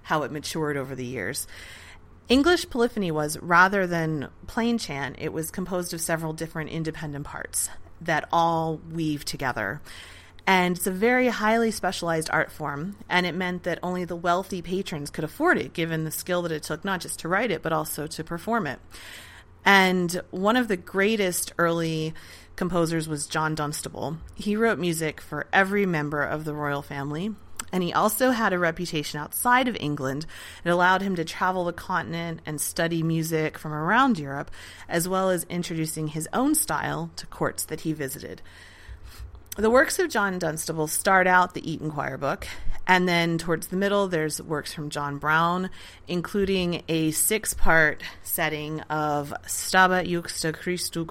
how 0.03 0.23
it 0.23 0.31
matured 0.31 0.77
over 0.77 0.95
the 0.95 1.05
years. 1.05 1.47
English 2.29 2.71
polyphony 2.71 3.11
was, 3.11 3.39
rather 3.41 3.87
than 3.87 4.29
plain 4.47 4.79
chant, 4.79 5.17
it 5.19 5.33
was 5.33 5.51
composed 5.51 5.93
of 5.93 6.01
several 6.01 6.33
different 6.33 6.71
independent 6.71 7.25
parts 7.25 7.69
that 8.01 8.29
all 8.33 8.81
weave 8.91 9.25
together. 9.25 9.81
And 10.47 10.77
it's 10.77 10.87
a 10.87 10.93
very 10.93 11.29
highly 11.29 11.71
specialized 11.71 12.29
art 12.33 12.51
form, 12.51 12.97
and 13.09 13.27
it 13.27 13.35
meant 13.35 13.63
that 13.63 13.79
only 13.83 14.05
the 14.05 14.17
wealthy 14.17 14.61
patrons 14.61 15.11
could 15.11 15.25
afford 15.25 15.59
it, 15.59 15.73
given 15.73 16.05
the 16.05 16.11
skill 16.11 16.43
that 16.43 16.53
it 16.53 16.65
took 16.65 16.85
not 16.85 17.01
just 17.01 17.21
to 17.21 17.29
write 17.29 17.51
it, 17.51 17.63
but 17.63 17.73
also 17.73 18.07
to 18.09 18.25
perform 18.25 18.67
it. 18.67 18.81
And 19.65 20.21
one 20.31 20.57
of 20.57 20.67
the 20.67 20.77
greatest 20.77 21.53
early 21.59 22.15
composers 22.57 23.09
was 23.09 23.29
John 23.29 23.55
Dunstable. 23.55 24.19
He 24.35 24.57
wrote 24.57 24.79
music 24.79 25.21
for 25.21 25.47
every 25.53 25.87
member 25.87 26.23
of 26.23 26.45
the 26.45 26.55
royal 26.55 26.83
family, 26.83 27.35
and 27.73 27.83
he 27.83 27.93
also 27.93 28.31
had 28.31 28.53
a 28.53 28.59
reputation 28.59 29.19
outside 29.19 29.67
of 29.67 29.77
England. 29.81 30.27
It 30.65 30.69
allowed 30.69 31.03
him 31.03 31.17
to 31.17 31.25
travel 31.25 31.65
the 31.65 31.73
continent 31.73 32.41
and 32.45 32.61
study 32.61 33.03
music 33.03 33.59
from 33.59 33.73
around 33.73 34.19
Europe, 34.19 34.51
as 34.89 35.09
well 35.09 35.31
as 35.31 35.45
introducing 35.45 36.09
his 36.09 36.29
own 36.33 36.55
style 36.55 37.11
to 37.17 37.27
courts 37.27 37.65
that 37.65 37.81
he 37.81 37.93
visited. 37.93 38.43
The 39.57 39.71
works 39.71 39.99
of 39.99 40.09
John 40.09 40.39
Dunstable 40.39 40.87
start 40.87 41.27
out 41.27 41.53
the 41.53 41.71
Eton 41.71 41.91
Choir 41.91 42.17
book, 42.17 42.47
and 42.87 43.09
then 43.09 43.39
towards 43.39 43.69
the 43.69 43.77
middle, 43.77 44.09
there's 44.09 44.41
works 44.41 44.73
from 44.73 44.91
John 44.91 45.19
Browne, 45.19 45.71
including 46.09 46.83
a 46.89 47.11
six 47.11 47.55
part 47.55 48.03
setting 48.23 48.81
of 48.83 49.33
Stabat 49.47 50.09
Juxta 50.09 50.53
Christu 50.53 51.07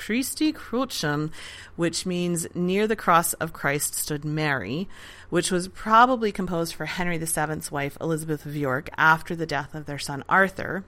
Christi 0.00 0.50
Crucem, 0.50 1.30
which 1.76 2.06
means 2.06 2.46
near 2.54 2.86
the 2.86 2.96
cross 2.96 3.34
of 3.34 3.52
Christ 3.52 3.94
stood 3.94 4.24
Mary, 4.24 4.88
which 5.28 5.50
was 5.50 5.68
probably 5.68 6.32
composed 6.32 6.74
for 6.74 6.86
Henry 6.86 7.18
VII's 7.18 7.70
wife 7.70 7.98
Elizabeth 8.00 8.46
of 8.46 8.56
York 8.56 8.88
after 8.96 9.36
the 9.36 9.44
death 9.44 9.74
of 9.74 9.84
their 9.84 9.98
son 9.98 10.24
Arthur, 10.26 10.84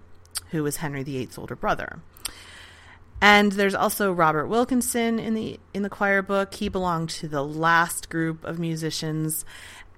who 0.50 0.62
was 0.62 0.78
Henry 0.78 1.02
VIII's 1.02 1.36
older 1.36 1.54
brother. 1.54 2.00
And 3.20 3.52
there's 3.52 3.74
also 3.74 4.14
Robert 4.14 4.46
Wilkinson 4.46 5.18
in 5.18 5.34
the 5.34 5.60
in 5.74 5.82
the 5.82 5.90
choir 5.90 6.22
book. 6.22 6.54
He 6.54 6.70
belonged 6.70 7.10
to 7.10 7.28
the 7.28 7.44
last 7.44 8.08
group 8.08 8.42
of 8.44 8.58
musicians. 8.58 9.44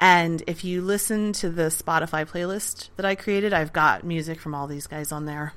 And 0.00 0.42
if 0.48 0.64
you 0.64 0.82
listen 0.82 1.32
to 1.34 1.50
the 1.50 1.68
Spotify 1.68 2.28
playlist 2.28 2.88
that 2.96 3.06
I 3.06 3.14
created, 3.14 3.52
I've 3.52 3.72
got 3.72 4.02
music 4.02 4.40
from 4.40 4.56
all 4.56 4.66
these 4.66 4.88
guys 4.88 5.12
on 5.12 5.24
there. 5.24 5.52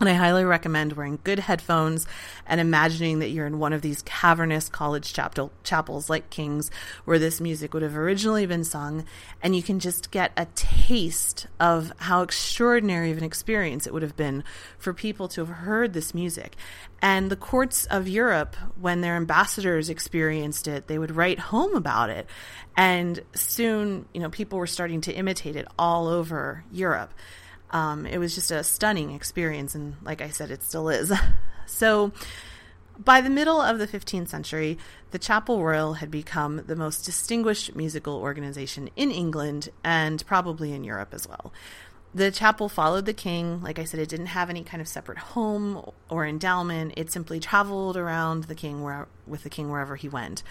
And 0.00 0.08
I 0.08 0.14
highly 0.14 0.44
recommend 0.44 0.94
wearing 0.94 1.20
good 1.22 1.38
headphones 1.38 2.08
and 2.48 2.60
imagining 2.60 3.20
that 3.20 3.28
you're 3.28 3.46
in 3.46 3.60
one 3.60 3.72
of 3.72 3.80
these 3.80 4.02
cavernous 4.02 4.68
college 4.68 5.12
chapel, 5.12 5.52
chapels 5.62 6.10
like 6.10 6.30
King's, 6.30 6.68
where 7.04 7.20
this 7.20 7.40
music 7.40 7.72
would 7.72 7.84
have 7.84 7.96
originally 7.96 8.44
been 8.44 8.64
sung, 8.64 9.04
and 9.40 9.54
you 9.54 9.62
can 9.62 9.78
just 9.78 10.10
get 10.10 10.32
a 10.36 10.46
taste 10.56 11.46
of 11.60 11.92
how 11.98 12.22
extraordinary 12.22 13.12
of 13.12 13.18
an 13.18 13.24
experience 13.24 13.86
it 13.86 13.92
would 13.92 14.02
have 14.02 14.16
been 14.16 14.42
for 14.78 14.92
people 14.92 15.28
to 15.28 15.40
have 15.42 15.56
heard 15.58 15.92
this 15.92 16.12
music. 16.12 16.56
And 17.00 17.30
the 17.30 17.36
courts 17.36 17.86
of 17.86 18.08
Europe, 18.08 18.56
when 18.80 19.00
their 19.00 19.14
ambassadors 19.14 19.90
experienced 19.90 20.66
it, 20.66 20.88
they 20.88 20.98
would 20.98 21.14
write 21.14 21.38
home 21.38 21.76
about 21.76 22.10
it. 22.10 22.26
And 22.76 23.20
soon, 23.34 24.06
you 24.12 24.20
know, 24.20 24.28
people 24.28 24.58
were 24.58 24.66
starting 24.66 25.02
to 25.02 25.12
imitate 25.12 25.54
it 25.54 25.68
all 25.78 26.08
over 26.08 26.64
Europe. 26.72 27.14
Um, 27.74 28.06
it 28.06 28.18
was 28.18 28.36
just 28.36 28.52
a 28.52 28.62
stunning 28.62 29.10
experience, 29.10 29.74
and 29.74 29.96
like 30.02 30.22
I 30.22 30.30
said, 30.30 30.52
it 30.52 30.62
still 30.62 30.88
is. 30.88 31.12
so, 31.66 32.12
by 32.96 33.20
the 33.20 33.28
middle 33.28 33.60
of 33.60 33.80
the 33.80 33.88
15th 33.88 34.28
century, 34.28 34.78
the 35.10 35.18
Chapel 35.18 35.62
Royal 35.62 35.94
had 35.94 36.08
become 36.08 36.62
the 36.68 36.76
most 36.76 37.04
distinguished 37.04 37.74
musical 37.74 38.14
organization 38.14 38.88
in 38.94 39.10
England 39.10 39.70
and 39.82 40.24
probably 40.24 40.72
in 40.72 40.84
Europe 40.84 41.12
as 41.12 41.28
well. 41.28 41.52
The 42.14 42.30
chapel 42.30 42.68
followed 42.68 43.06
the 43.06 43.12
king. 43.12 43.60
Like 43.60 43.80
I 43.80 43.84
said, 43.84 43.98
it 43.98 44.08
didn't 44.08 44.26
have 44.26 44.48
any 44.48 44.62
kind 44.62 44.80
of 44.80 44.86
separate 44.86 45.18
home 45.18 45.90
or 46.08 46.24
endowment. 46.24 46.94
It 46.96 47.10
simply 47.10 47.40
traveled 47.40 47.96
around 47.96 48.44
the 48.44 48.54
king 48.54 48.84
where, 48.84 49.08
with 49.26 49.42
the 49.42 49.50
king 49.50 49.68
wherever 49.68 49.96
he 49.96 50.08
went. 50.08 50.44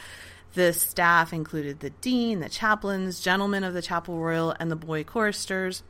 The 0.55 0.73
staff 0.73 1.31
included 1.31 1.79
the 1.79 1.91
dean, 1.91 2.41
the 2.41 2.49
chaplains, 2.49 3.21
gentlemen 3.21 3.63
of 3.63 3.73
the 3.73 3.81
Chapel 3.81 4.19
Royal, 4.19 4.53
and 4.59 4.69
the 4.69 4.75
boy 4.75 5.05
choristers 5.05 5.83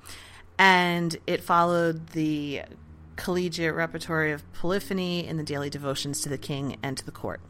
and 0.57 1.15
it 1.27 1.43
followed 1.43 2.07
the 2.09 2.63
collegiate 3.15 3.75
repertory 3.75 4.31
of 4.31 4.51
polyphony 4.53 5.25
in 5.27 5.37
the 5.37 5.43
daily 5.43 5.69
devotions 5.69 6.21
to 6.21 6.29
the 6.29 6.37
king 6.37 6.77
and 6.81 6.97
to 6.97 7.05
the 7.05 7.11
court. 7.11 7.41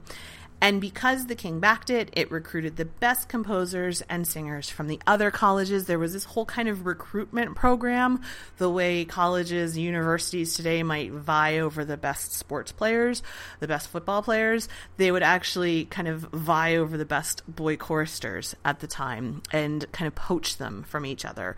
And 0.63 0.79
because 0.79 1.25
the 1.25 1.35
king 1.35 1.59
backed 1.59 1.89
it, 1.89 2.09
it 2.13 2.31
recruited 2.31 2.77
the 2.77 2.85
best 2.85 3.27
composers 3.27 4.01
and 4.03 4.25
singers 4.25 4.69
from 4.69 4.87
the 4.87 4.97
other 5.05 5.29
colleges. 5.29 5.87
There 5.87 5.99
was 5.99 6.13
this 6.13 6.23
whole 6.23 6.45
kind 6.45 6.69
of 6.69 6.85
recruitment 6.85 7.57
program, 7.57 8.21
the 8.59 8.69
way 8.69 9.03
colleges, 9.03 9.77
universities 9.77 10.55
today 10.55 10.81
might 10.81 11.11
vie 11.11 11.57
over 11.57 11.83
the 11.83 11.97
best 11.97 12.31
sports 12.31 12.71
players, 12.71 13.21
the 13.59 13.67
best 13.67 13.89
football 13.89 14.21
players. 14.21 14.69
They 14.95 15.11
would 15.11 15.21
actually 15.21 15.83
kind 15.83 16.07
of 16.07 16.21
vie 16.31 16.77
over 16.77 16.97
the 16.97 17.03
best 17.03 17.43
boy 17.45 17.75
choristers 17.75 18.55
at 18.63 18.79
the 18.79 18.87
time 18.87 19.43
and 19.51 19.85
kind 19.91 20.07
of 20.07 20.15
poach 20.15 20.55
them 20.55 20.83
from 20.83 21.05
each 21.05 21.25
other 21.25 21.57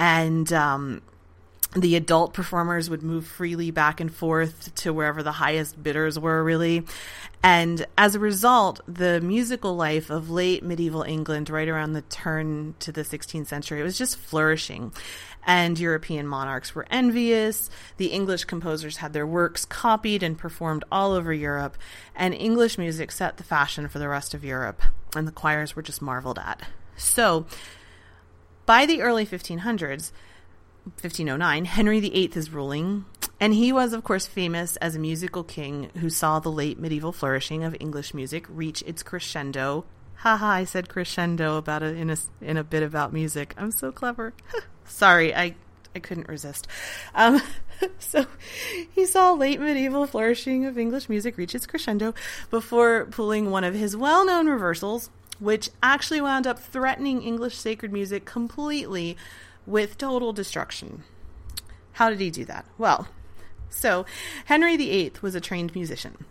and 0.00 0.50
um, 0.52 1.02
the 1.76 1.94
adult 1.94 2.32
performers 2.32 2.88
would 2.88 3.02
move 3.02 3.26
freely 3.26 3.70
back 3.70 4.00
and 4.00 4.12
forth 4.12 4.74
to 4.76 4.92
wherever 4.92 5.22
the 5.22 5.32
highest 5.32 5.80
bidders 5.80 6.18
were, 6.18 6.42
really. 6.42 6.84
And 7.42 7.86
as 7.96 8.14
a 8.14 8.18
result, 8.18 8.80
the 8.88 9.20
musical 9.20 9.76
life 9.76 10.10
of 10.10 10.30
late 10.30 10.64
medieval 10.64 11.02
England, 11.02 11.50
right 11.50 11.68
around 11.68 11.92
the 11.92 12.02
turn 12.02 12.74
to 12.80 12.90
the 12.90 13.02
16th 13.02 13.46
century, 13.46 13.80
it 13.80 13.84
was 13.84 13.98
just 13.98 14.16
flourishing. 14.16 14.92
And 15.46 15.78
European 15.78 16.26
monarchs 16.26 16.74
were 16.74 16.86
envious. 16.90 17.70
The 17.98 18.08
English 18.08 18.44
composers 18.44 18.98
had 18.98 19.12
their 19.12 19.26
works 19.26 19.64
copied 19.66 20.22
and 20.22 20.36
performed 20.36 20.84
all 20.90 21.12
over 21.12 21.32
Europe. 21.32 21.76
And 22.14 22.34
English 22.34 22.78
music 22.78 23.12
set 23.12 23.36
the 23.36 23.44
fashion 23.44 23.86
for 23.88 23.98
the 23.98 24.08
rest 24.08 24.32
of 24.32 24.44
Europe. 24.44 24.82
And 25.14 25.28
the 25.28 25.32
choirs 25.32 25.76
were 25.76 25.82
just 25.82 26.02
marveled 26.02 26.38
at. 26.38 26.62
So, 26.96 27.46
by 28.70 28.86
the 28.86 29.02
early 29.02 29.26
1500s, 29.26 30.12
1509, 30.84 31.64
Henry 31.64 31.98
VIII 31.98 32.30
is 32.36 32.52
ruling, 32.52 33.04
and 33.40 33.52
he 33.52 33.72
was, 33.72 33.92
of 33.92 34.04
course, 34.04 34.28
famous 34.28 34.76
as 34.76 34.94
a 34.94 35.00
musical 35.00 35.42
king 35.42 35.90
who 35.96 36.08
saw 36.08 36.38
the 36.38 36.52
late 36.52 36.78
medieval 36.78 37.10
flourishing 37.10 37.64
of 37.64 37.76
English 37.80 38.14
music 38.14 38.46
reach 38.48 38.84
its 38.86 39.02
crescendo. 39.02 39.84
Haha, 40.18 40.46
I 40.46 40.64
said 40.66 40.88
crescendo 40.88 41.56
about 41.56 41.82
it 41.82 41.96
in 41.96 42.10
a 42.10 42.16
in 42.40 42.56
a 42.56 42.62
bit 42.62 42.84
about 42.84 43.12
music. 43.12 43.56
I'm 43.58 43.72
so 43.72 43.90
clever. 43.90 44.34
Sorry, 44.84 45.34
I 45.34 45.56
I 45.96 45.98
couldn't 45.98 46.28
resist. 46.28 46.68
Um, 47.12 47.42
so 47.98 48.24
he 48.92 49.04
saw 49.04 49.32
late 49.32 49.58
medieval 49.58 50.06
flourishing 50.06 50.64
of 50.64 50.78
English 50.78 51.08
music 51.08 51.36
reach 51.36 51.56
its 51.56 51.66
crescendo 51.66 52.14
before 52.50 53.06
pulling 53.06 53.50
one 53.50 53.64
of 53.64 53.74
his 53.74 53.96
well 53.96 54.24
known 54.24 54.46
reversals, 54.46 55.10
which 55.40 55.70
actually 55.82 56.20
wound 56.20 56.46
up 56.46 56.58
threatening 56.58 57.22
English 57.22 57.56
sacred 57.56 57.92
music 57.92 58.24
completely 58.24 59.16
with 59.66 59.98
total 59.98 60.32
destruction. 60.32 61.02
How 61.92 62.10
did 62.10 62.20
he 62.20 62.30
do 62.30 62.44
that? 62.44 62.64
Well, 62.78 63.08
so 63.68 64.06
Henry 64.44 64.76
VIII 64.76 65.12
was 65.22 65.34
a 65.34 65.40
trained 65.40 65.74
musician. 65.74 66.24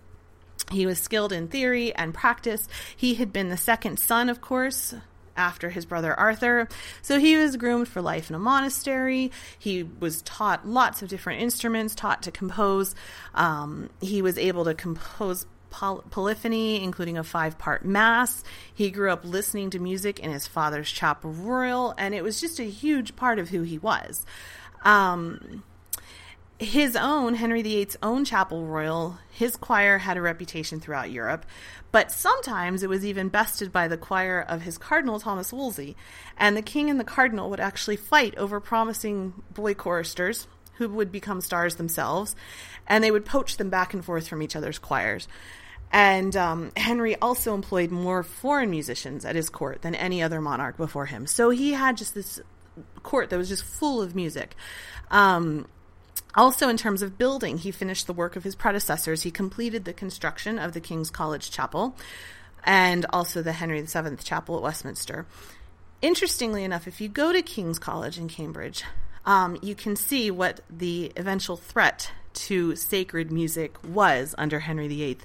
He 0.71 0.85
was 0.85 0.99
skilled 0.99 1.33
in 1.33 1.47
theory 1.47 1.93
and 1.95 2.13
practice. 2.13 2.67
He 2.95 3.15
had 3.15 3.33
been 3.33 3.49
the 3.49 3.57
second 3.57 3.97
son, 3.99 4.29
of 4.29 4.39
course, 4.39 4.93
after 5.35 5.69
his 5.69 5.85
brother 5.85 6.13
Arthur. 6.13 6.67
So 7.01 7.17
he 7.17 7.37
was 7.37 7.57
groomed 7.57 7.87
for 7.87 8.01
life 8.01 8.29
in 8.29 8.35
a 8.35 8.39
monastery. 8.39 9.31
He 9.57 9.83
was 9.83 10.21
taught 10.21 10.67
lots 10.67 11.01
of 11.01 11.09
different 11.09 11.41
instruments, 11.41 11.95
taught 11.95 12.21
to 12.23 12.31
compose. 12.31 12.93
Um, 13.33 13.89
he 14.01 14.21
was 14.21 14.37
able 14.37 14.65
to 14.65 14.73
compose 14.73 15.47
poly- 15.69 16.03
polyphony, 16.09 16.83
including 16.83 17.17
a 17.17 17.23
five 17.23 17.57
part 17.57 17.85
mass. 17.85 18.43
He 18.73 18.91
grew 18.91 19.11
up 19.11 19.23
listening 19.23 19.69
to 19.71 19.79
music 19.79 20.19
in 20.19 20.31
his 20.31 20.47
father's 20.47 20.91
chapel 20.91 21.31
royal, 21.31 21.93
and 21.97 22.13
it 22.13 22.23
was 22.23 22.41
just 22.41 22.59
a 22.59 22.63
huge 22.63 23.15
part 23.15 23.39
of 23.39 23.49
who 23.49 23.61
he 23.61 23.77
was. 23.77 24.25
Um, 24.83 25.63
his 26.59 26.97
own, 26.97 27.35
Henry 27.35 27.61
VIII's 27.61 27.95
own 28.03 28.25
chapel 28.25 28.65
royal, 28.65 29.17
his 29.31 29.55
choir 29.55 29.99
had 29.99 30.17
a 30.17 30.21
reputation 30.21 30.81
throughout 30.81 31.09
Europe, 31.09 31.45
but 31.93 32.11
sometimes 32.11 32.83
it 32.83 32.89
was 32.89 33.05
even 33.05 33.29
bested 33.29 33.71
by 33.71 33.87
the 33.87 33.97
choir 33.97 34.41
of 34.41 34.63
his 34.63 34.77
cardinal, 34.77 35.21
Thomas 35.21 35.53
Wolsey. 35.53 35.95
And 36.37 36.57
the 36.57 36.61
king 36.61 36.89
and 36.89 36.99
the 36.99 37.05
cardinal 37.05 37.49
would 37.49 37.61
actually 37.61 37.95
fight 37.95 38.37
over 38.37 38.59
promising 38.59 39.41
boy 39.53 39.73
choristers 39.73 40.47
who 40.79 40.89
would 40.89 41.11
become 41.11 41.41
stars 41.41 41.75
themselves, 41.75 42.35
and 42.87 43.03
they 43.03 43.11
would 43.11 43.25
poach 43.25 43.57
them 43.57 43.69
back 43.69 43.93
and 43.93 44.03
forth 44.03 44.27
from 44.27 44.41
each 44.41 44.55
other's 44.55 44.79
choirs. 44.79 45.27
And 45.91 46.35
um, 46.35 46.71
Henry 46.77 47.15
also 47.17 47.53
employed 47.53 47.91
more 47.91 48.23
foreign 48.23 48.69
musicians 48.69 49.25
at 49.25 49.35
his 49.35 49.49
court 49.49 49.81
than 49.81 49.93
any 49.93 50.23
other 50.23 50.39
monarch 50.39 50.77
before 50.77 51.05
him. 51.05 51.27
So 51.27 51.49
he 51.49 51.73
had 51.73 51.97
just 51.97 52.15
this 52.15 52.39
court 53.03 53.29
that 53.29 53.37
was 53.37 53.49
just 53.49 53.63
full 53.63 54.01
of 54.01 54.15
music. 54.15 54.55
Um, 55.11 55.67
also, 56.35 56.69
in 56.69 56.77
terms 56.77 57.01
of 57.01 57.17
building, 57.17 57.57
he 57.57 57.71
finished 57.71 58.07
the 58.07 58.13
work 58.13 58.35
of 58.35 58.43
his 58.43 58.55
predecessors. 58.55 59.23
He 59.23 59.31
completed 59.31 59.83
the 59.83 59.93
construction 59.93 60.59
of 60.59 60.73
the 60.73 60.79
King's 60.79 61.09
College 61.09 61.51
Chapel 61.51 61.95
and 62.63 63.05
also 63.11 63.41
the 63.41 63.51
Henry 63.51 63.81
VII 63.81 64.15
Chapel 64.23 64.57
at 64.57 64.61
Westminster. 64.61 65.25
Interestingly 66.01 66.63
enough, 66.63 66.87
if 66.87 67.01
you 67.01 67.09
go 67.09 67.33
to 67.33 67.41
King's 67.41 67.79
College 67.79 68.17
in 68.17 68.29
Cambridge, 68.29 68.83
um, 69.25 69.57
you 69.61 69.75
can 69.75 69.95
see 69.95 70.31
what 70.31 70.61
the 70.69 71.11
eventual 71.15 71.57
threat 71.57 72.11
to 72.33 72.75
sacred 72.75 73.31
music 73.31 73.77
was 73.83 74.35
under 74.37 74.59
Henry 74.59 74.87
VIII. 74.87 75.17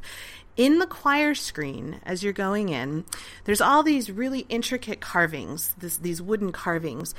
In 0.56 0.78
the 0.78 0.86
choir 0.86 1.34
screen, 1.34 2.00
as 2.04 2.22
you're 2.22 2.32
going 2.32 2.68
in, 2.68 3.04
there's 3.44 3.60
all 3.60 3.82
these 3.82 4.10
really 4.10 4.46
intricate 4.48 5.00
carvings, 5.00 5.74
this, 5.78 5.96
these 5.98 6.22
wooden 6.22 6.52
carvings, 6.52 7.14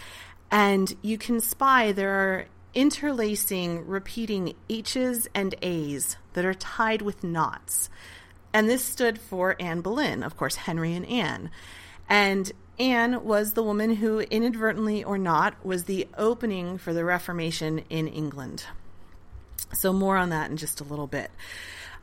and 0.52 0.96
you 1.02 1.18
can 1.18 1.42
spy 1.42 1.92
there 1.92 2.12
are 2.12 2.46
interlacing, 2.74 3.86
repeating 3.88 4.54
H's 4.70 5.28
and 5.34 5.56
A's 5.62 6.18
that 6.34 6.46
are 6.46 6.54
tied 6.54 7.02
with 7.02 7.24
knots. 7.24 7.90
And 8.54 8.70
this 8.70 8.84
stood 8.84 9.20
for 9.20 9.56
Anne 9.60 9.82
Boleyn, 9.82 10.24
of 10.24 10.38
course, 10.38 10.56
Henry 10.56 10.94
and 10.94 11.06
Anne. 11.06 11.52
And 12.08 12.52
Anne 12.80 13.24
was 13.24 13.54
the 13.54 13.64
woman 13.64 13.96
who, 13.96 14.20
inadvertently 14.20 15.04
or 15.04 15.18
not, 15.18 15.64
was 15.66 15.86
the 15.86 16.08
opening 16.18 16.78
for 16.78 16.94
the 16.94 17.06
Reformation 17.06 17.84
in 17.90 18.08
England. 18.08 18.66
So, 19.74 19.94
more 19.94 20.18
on 20.18 20.30
that 20.30 20.50
in 20.50 20.58
just 20.58 20.82
a 20.82 20.84
little 20.84 21.08
bit. 21.08 21.32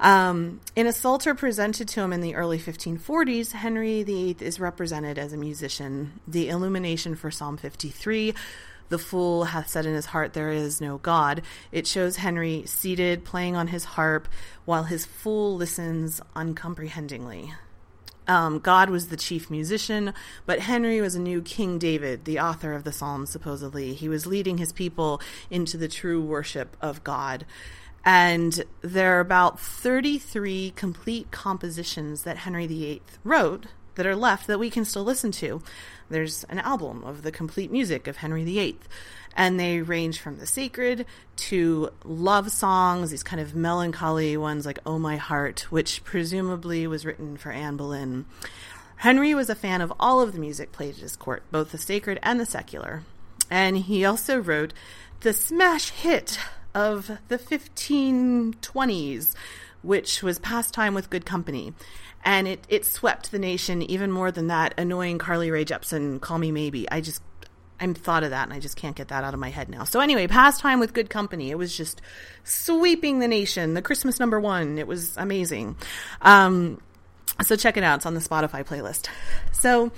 Um, 0.00 0.61
in 0.75 0.87
a 0.87 0.93
psalter 0.93 1.35
presented 1.35 1.88
to 1.88 2.01
him 2.01 2.12
in 2.12 2.23
the 2.23 2.35
early 2.35 2.59
1540s, 2.59 3.53
Henry 3.53 4.03
VIII 4.03 4.37
is 4.40 4.59
represented 4.59 5.18
as 5.18 5.33
a 5.33 5.37
musician. 5.37 6.20
The 6.27 6.49
illumination 6.49 7.14
for 7.14 7.31
Psalm 7.31 7.57
53 7.57 8.35
the 8.92 8.99
fool 8.99 9.44
hath 9.44 9.70
said 9.70 9.87
in 9.87 9.94
his 9.94 10.05
heart, 10.05 10.35
There 10.35 10.51
is 10.51 10.79
no 10.79 10.99
God. 10.99 11.40
It 11.73 11.87
shows 11.87 12.16
Henry 12.16 12.64
seated, 12.66 13.25
playing 13.25 13.57
on 13.57 13.68
his 13.68 13.85
harp, 13.85 14.29
while 14.66 14.85
his 14.85 15.07
fool 15.07 15.57
listens 15.57 16.20
uncomprehendingly. 16.37 17.55
Um, 18.33 18.61
God 18.61 18.88
was 18.88 19.09
the 19.09 19.18
chief 19.18 19.51
musician, 19.51 20.14
but 20.47 20.61
Henry 20.61 21.03
was 21.03 21.14
a 21.14 21.21
new 21.21 21.42
King 21.42 21.79
David, 21.79 22.25
the 22.25 22.40
author 22.40 22.73
of 22.73 22.83
the 22.83 22.90
Psalms, 22.90 23.29
supposedly. 23.29 23.92
He 23.92 24.09
was 24.09 24.25
leading 24.25 24.57
his 24.57 24.73
people 24.73 25.21
into 25.51 25.77
the 25.77 25.87
true 25.87 26.25
worship 26.25 26.75
of 26.81 27.05
God. 27.05 27.45
And 28.07 28.64
there 28.81 29.18
are 29.18 29.21
about 29.21 29.61
33 29.61 30.73
complete 30.75 31.31
compositions 31.31 32.23
that 32.23 32.38
Henry 32.38 32.66
VIII 32.66 33.03
wrote 33.23 33.66
that 33.94 34.07
are 34.07 34.16
left 34.16 34.46
that 34.46 34.59
we 34.59 34.70
can 34.70 34.85
still 34.85 35.05
listen 35.05 35.33
to. 35.33 35.62
There's 36.09 36.44
an 36.44 36.59
album 36.59 37.05
of 37.05 37.22
the 37.22 37.33
complete 37.33 37.70
music 37.70 38.07
of 38.07 38.18
Henry 38.18 38.44
VIII, 38.44 38.78
and 39.35 39.59
they 39.59 39.81
range 39.81 40.20
from 40.20 40.38
the 40.38 40.46
sacred 40.46 41.07
to 41.37 41.90
love 42.05 42.50
songs, 42.50 43.11
these 43.11 43.22
kind 43.22 43.40
of 43.40 43.55
melancholy 43.55 44.37
ones 44.37 44.66
like 44.66 44.78
Oh 44.85 44.98
My 44.98 45.16
Heart, 45.16 45.66
which 45.70 46.05
presumably 46.05 46.87
was 46.87 47.07
written 47.07 47.37
for 47.37 47.50
Anne 47.50 47.76
Boleyn. 47.76 48.26
Henry 48.96 49.35
was 49.35 49.50
a 49.50 49.55
fan 49.55 49.81
of 49.81 49.92
all 49.98 50.20
of 50.20 50.33
the 50.33 50.38
music 50.38 50.70
played 50.70 50.94
at 50.94 51.00
his 51.00 51.16
court, 51.16 51.42
both 51.50 51.72
the 51.72 51.78
sacred 51.78 52.20
and 52.22 52.38
the 52.38 52.46
secular. 52.46 53.02
And 53.50 53.76
he 53.78 54.05
also 54.05 54.38
wrote 54.38 54.72
the 55.20 55.33
smash 55.33 55.90
hit 55.90 56.38
of 56.74 57.18
the 57.28 57.38
1520s, 57.38 59.35
which 59.83 60.22
was 60.22 60.38
Pastime 60.38 60.94
with 60.94 61.11
Good 61.11 61.26
Company 61.26 61.74
and 62.24 62.46
it 62.48 62.64
it 62.68 62.85
swept 62.85 63.30
the 63.32 63.38
nation 63.38 63.82
even 63.82 64.11
more 64.11 64.30
than 64.30 64.48
that 64.48 64.74
annoying 64.78 65.18
Carly 65.18 65.50
Rae 65.50 65.64
Jepsen 65.64 66.20
"Call 66.20 66.38
Me 66.38 66.52
Maybe." 66.52 66.90
I 66.90 67.00
just 67.00 67.22
I'm 67.80 67.94
thought 67.94 68.22
of 68.22 68.30
that 68.30 68.44
and 68.44 68.52
I 68.52 68.61
just 68.61 68.76
can't 68.76 68.94
get 68.94 69.08
that 69.08 69.24
out 69.24 69.35
of 69.35 69.40
my 69.40 69.50
head 69.50 69.68
now. 69.68 69.82
So 69.85 69.98
anyway, 69.98 70.28
pastime 70.28 70.78
with 70.78 70.94
good 70.94 71.11
company. 71.11 71.50
It 71.50 71.58
was 71.58 71.76
just 71.76 72.00
sweeping 72.44 73.18
the 73.18 73.26
nation. 73.26 73.74
The 73.74 73.82
Christmas 73.82 74.20
number 74.20 74.38
one. 74.38 74.78
It 74.78 74.87
was 74.87 75.16
amazing. 75.16 75.76
Um, 76.20 76.80
so 77.42 77.56
check 77.56 77.76
it 77.76 77.82
out. 77.82 77.96
It's 77.96 78.06
on 78.06 78.14
the 78.14 78.20
Spotify 78.20 78.64
playlist. 78.64 79.08
So 79.50 79.90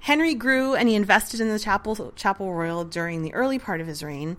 Henry 0.00 0.34
grew 0.34 0.74
and 0.74 0.88
he 0.88 0.96
invested 0.96 1.40
in 1.40 1.50
the 1.50 1.58
chapel 1.58 2.12
chapel 2.16 2.52
royal 2.52 2.84
during 2.84 3.22
the 3.22 3.32
early 3.34 3.60
part 3.60 3.80
of 3.80 3.86
his 3.86 4.02
reign 4.02 4.36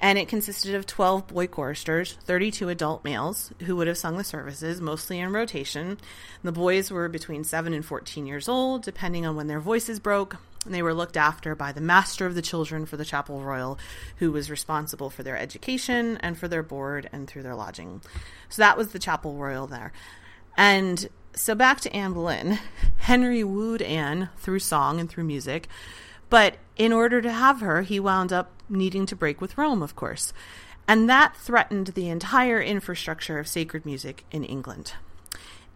and 0.00 0.18
it 0.18 0.28
consisted 0.28 0.74
of 0.74 0.86
12 0.86 1.28
boy 1.28 1.46
choristers, 1.46 2.16
32 2.24 2.68
adult 2.70 3.04
males 3.04 3.52
who 3.66 3.76
would 3.76 3.86
have 3.86 3.98
sung 3.98 4.16
the 4.16 4.24
services, 4.24 4.80
mostly 4.80 5.18
in 5.18 5.32
rotation. 5.32 5.98
The 6.42 6.52
boys 6.52 6.90
were 6.90 7.08
between 7.08 7.44
7 7.44 7.74
and 7.74 7.84
14 7.84 8.26
years 8.26 8.48
old, 8.48 8.82
depending 8.82 9.26
on 9.26 9.36
when 9.36 9.46
their 9.46 9.60
voices 9.60 10.00
broke, 10.00 10.38
and 10.64 10.74
they 10.74 10.82
were 10.82 10.94
looked 10.94 11.16
after 11.16 11.54
by 11.54 11.72
the 11.72 11.80
master 11.80 12.26
of 12.26 12.34
the 12.34 12.42
children 12.42 12.86
for 12.86 12.96
the 12.96 13.04
Chapel 13.04 13.42
Royal, 13.42 13.78
who 14.16 14.32
was 14.32 14.50
responsible 14.50 15.10
for 15.10 15.22
their 15.22 15.36
education 15.36 16.16
and 16.18 16.38
for 16.38 16.48
their 16.48 16.62
board 16.62 17.08
and 17.12 17.28
through 17.28 17.42
their 17.42 17.54
lodging. 17.54 18.00
So 18.48 18.62
that 18.62 18.78
was 18.78 18.88
the 18.88 18.98
Chapel 18.98 19.34
Royal 19.34 19.66
there. 19.66 19.92
And 20.56 21.08
so 21.34 21.54
back 21.54 21.80
to 21.82 21.94
Anne 21.94 22.12
Boleyn. 22.12 22.58
Henry 22.98 23.44
wooed 23.44 23.82
Anne 23.82 24.30
through 24.38 24.58
song 24.60 25.00
and 25.00 25.08
through 25.08 25.24
music, 25.24 25.68
but 26.28 26.56
in 26.80 26.94
order 26.94 27.20
to 27.20 27.30
have 27.30 27.60
her, 27.60 27.82
he 27.82 28.00
wound 28.00 28.32
up 28.32 28.50
needing 28.66 29.04
to 29.04 29.14
break 29.14 29.38
with 29.38 29.58
Rome, 29.58 29.82
of 29.82 29.94
course. 29.94 30.32
And 30.88 31.10
that 31.10 31.36
threatened 31.36 31.88
the 31.88 32.08
entire 32.08 32.58
infrastructure 32.58 33.38
of 33.38 33.46
sacred 33.46 33.84
music 33.84 34.24
in 34.30 34.44
England. 34.44 34.94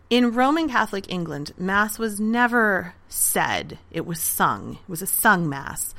In 0.09 0.33
Roman 0.33 0.67
Catholic 0.67 1.05
England, 1.13 1.53
Mass 1.59 1.99
was 1.99 2.19
never 2.19 2.95
said, 3.07 3.79
it 3.91 4.07
was 4.07 4.19
sung. 4.19 4.79
It 4.83 4.89
was 4.89 5.03
a 5.03 5.07
sung 5.07 5.47
Mass. 5.47 5.95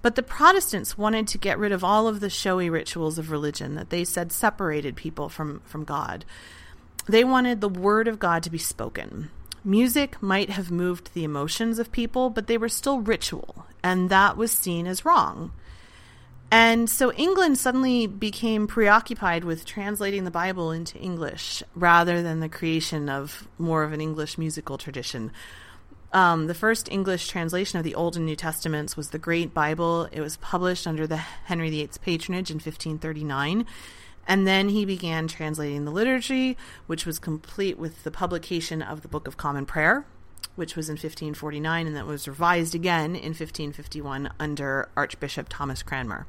But 0.00 0.14
the 0.14 0.22
Protestants 0.22 0.96
wanted 0.96 1.28
to 1.28 1.36
get 1.36 1.58
rid 1.58 1.70
of 1.70 1.84
all 1.84 2.08
of 2.08 2.20
the 2.20 2.30
showy 2.30 2.70
rituals 2.70 3.18
of 3.18 3.30
religion 3.30 3.74
that 3.74 3.90
they 3.90 4.06
said 4.06 4.32
separated 4.32 4.96
people 4.96 5.28
from, 5.28 5.60
from 5.66 5.84
God. 5.84 6.24
They 7.04 7.24
wanted 7.24 7.60
the 7.60 7.68
Word 7.68 8.08
of 8.08 8.18
God 8.18 8.42
to 8.44 8.50
be 8.50 8.56
spoken. 8.56 9.28
Music 9.64 10.22
might 10.22 10.50
have 10.50 10.70
moved 10.70 11.12
the 11.12 11.24
emotions 11.24 11.78
of 11.78 11.92
people, 11.92 12.30
but 12.30 12.46
they 12.46 12.56
were 12.56 12.68
still 12.68 13.00
ritual, 13.00 13.66
and 13.82 14.08
that 14.08 14.36
was 14.36 14.50
seen 14.50 14.86
as 14.86 15.04
wrong. 15.04 15.52
And 16.50 16.90
so 16.90 17.12
England 17.12 17.58
suddenly 17.58 18.06
became 18.06 18.66
preoccupied 18.66 19.44
with 19.44 19.64
translating 19.64 20.24
the 20.24 20.30
Bible 20.30 20.72
into 20.72 20.98
English 20.98 21.62
rather 21.76 22.22
than 22.22 22.40
the 22.40 22.48
creation 22.48 23.08
of 23.08 23.46
more 23.56 23.84
of 23.84 23.92
an 23.92 24.00
English 24.00 24.36
musical 24.36 24.76
tradition. 24.76 25.30
Um, 26.12 26.48
the 26.48 26.54
first 26.54 26.90
English 26.90 27.28
translation 27.28 27.78
of 27.78 27.84
the 27.84 27.94
Old 27.94 28.16
and 28.16 28.26
New 28.26 28.34
Testaments 28.34 28.96
was 28.96 29.10
the 29.10 29.18
Great 29.18 29.54
Bible. 29.54 30.08
It 30.10 30.20
was 30.20 30.38
published 30.38 30.88
under 30.88 31.06
the 31.06 31.18
Henry 31.18 31.70
VIII's 31.70 31.98
patronage 31.98 32.50
in 32.50 32.56
1539. 32.56 33.64
And 34.30 34.46
then 34.46 34.68
he 34.68 34.84
began 34.84 35.26
translating 35.26 35.84
the 35.84 35.90
liturgy, 35.90 36.56
which 36.86 37.04
was 37.04 37.18
complete 37.18 37.76
with 37.80 38.04
the 38.04 38.12
publication 38.12 38.80
of 38.80 39.02
the 39.02 39.08
Book 39.08 39.26
of 39.26 39.36
Common 39.36 39.66
Prayer, 39.66 40.06
which 40.54 40.76
was 40.76 40.88
in 40.88 40.92
1549 40.92 41.88
and 41.88 41.96
that 41.96 42.06
was 42.06 42.28
revised 42.28 42.72
again 42.72 43.16
in 43.16 43.30
1551 43.30 44.30
under 44.38 44.88
Archbishop 44.96 45.48
Thomas 45.48 45.82
Cranmer. 45.82 46.28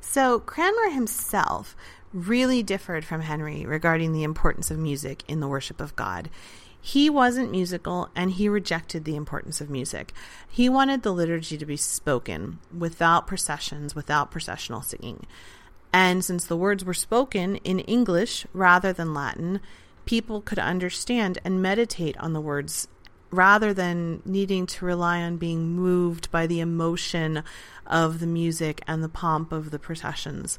So 0.00 0.40
Cranmer 0.40 0.88
himself 0.88 1.76
really 2.14 2.62
differed 2.62 3.04
from 3.04 3.20
Henry 3.20 3.66
regarding 3.66 4.14
the 4.14 4.22
importance 4.22 4.70
of 4.70 4.78
music 4.78 5.24
in 5.28 5.40
the 5.40 5.48
worship 5.48 5.82
of 5.82 5.96
God. 5.96 6.30
He 6.80 7.10
wasn't 7.10 7.50
musical 7.50 8.08
and 8.16 8.30
he 8.30 8.48
rejected 8.48 9.04
the 9.04 9.16
importance 9.16 9.60
of 9.60 9.68
music. 9.68 10.14
He 10.48 10.70
wanted 10.70 11.02
the 11.02 11.12
liturgy 11.12 11.58
to 11.58 11.66
be 11.66 11.76
spoken 11.76 12.58
without 12.74 13.26
processions, 13.26 13.94
without 13.94 14.30
processional 14.30 14.80
singing. 14.80 15.26
And 15.92 16.24
since 16.24 16.44
the 16.44 16.56
words 16.56 16.84
were 16.84 16.94
spoken 16.94 17.56
in 17.56 17.80
English 17.80 18.46
rather 18.52 18.92
than 18.92 19.14
Latin, 19.14 19.60
people 20.04 20.40
could 20.40 20.58
understand 20.58 21.38
and 21.44 21.62
meditate 21.62 22.16
on 22.18 22.32
the 22.32 22.40
words 22.40 22.88
rather 23.30 23.74
than 23.74 24.22
needing 24.24 24.66
to 24.66 24.84
rely 24.84 25.20
on 25.20 25.36
being 25.36 25.70
moved 25.70 26.30
by 26.30 26.46
the 26.46 26.60
emotion 26.60 27.42
of 27.86 28.20
the 28.20 28.26
music 28.26 28.82
and 28.86 29.02
the 29.02 29.08
pomp 29.08 29.52
of 29.52 29.70
the 29.70 29.78
processions. 29.78 30.58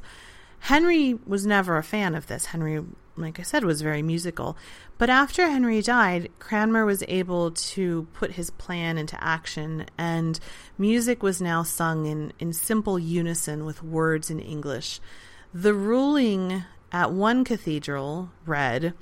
Henry 0.60 1.18
was 1.26 1.46
never 1.46 1.76
a 1.76 1.82
fan 1.82 2.14
of 2.14 2.26
this. 2.26 2.46
Henry, 2.46 2.84
like 3.20 3.38
I 3.38 3.42
said, 3.42 3.64
was 3.64 3.82
very 3.82 4.02
musical. 4.02 4.56
But 4.98 5.10
after 5.10 5.48
Henry 5.48 5.82
died, 5.82 6.30
Cranmer 6.38 6.84
was 6.84 7.04
able 7.08 7.50
to 7.50 8.06
put 8.12 8.32
his 8.32 8.50
plan 8.50 8.98
into 8.98 9.22
action, 9.22 9.86
and 9.96 10.38
music 10.78 11.22
was 11.22 11.40
now 11.40 11.62
sung 11.62 12.06
in, 12.06 12.32
in 12.38 12.52
simple 12.52 12.98
unison 12.98 13.64
with 13.64 13.82
words 13.82 14.30
in 14.30 14.40
English. 14.40 15.00
The 15.52 15.74
ruling 15.74 16.64
at 16.92 17.12
one 17.12 17.44
cathedral 17.44 18.30
read, 18.46 18.94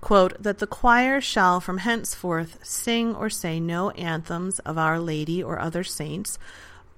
quote, 0.00 0.40
that 0.42 0.58
the 0.58 0.66
choir 0.66 1.20
shall 1.20 1.60
from 1.60 1.78
henceforth 1.78 2.58
sing 2.62 3.14
or 3.14 3.30
say 3.30 3.60
no 3.60 3.90
anthems 3.90 4.58
of 4.60 4.78
Our 4.78 4.98
Lady 4.98 5.42
or 5.42 5.58
other 5.58 5.84
saints, 5.84 6.38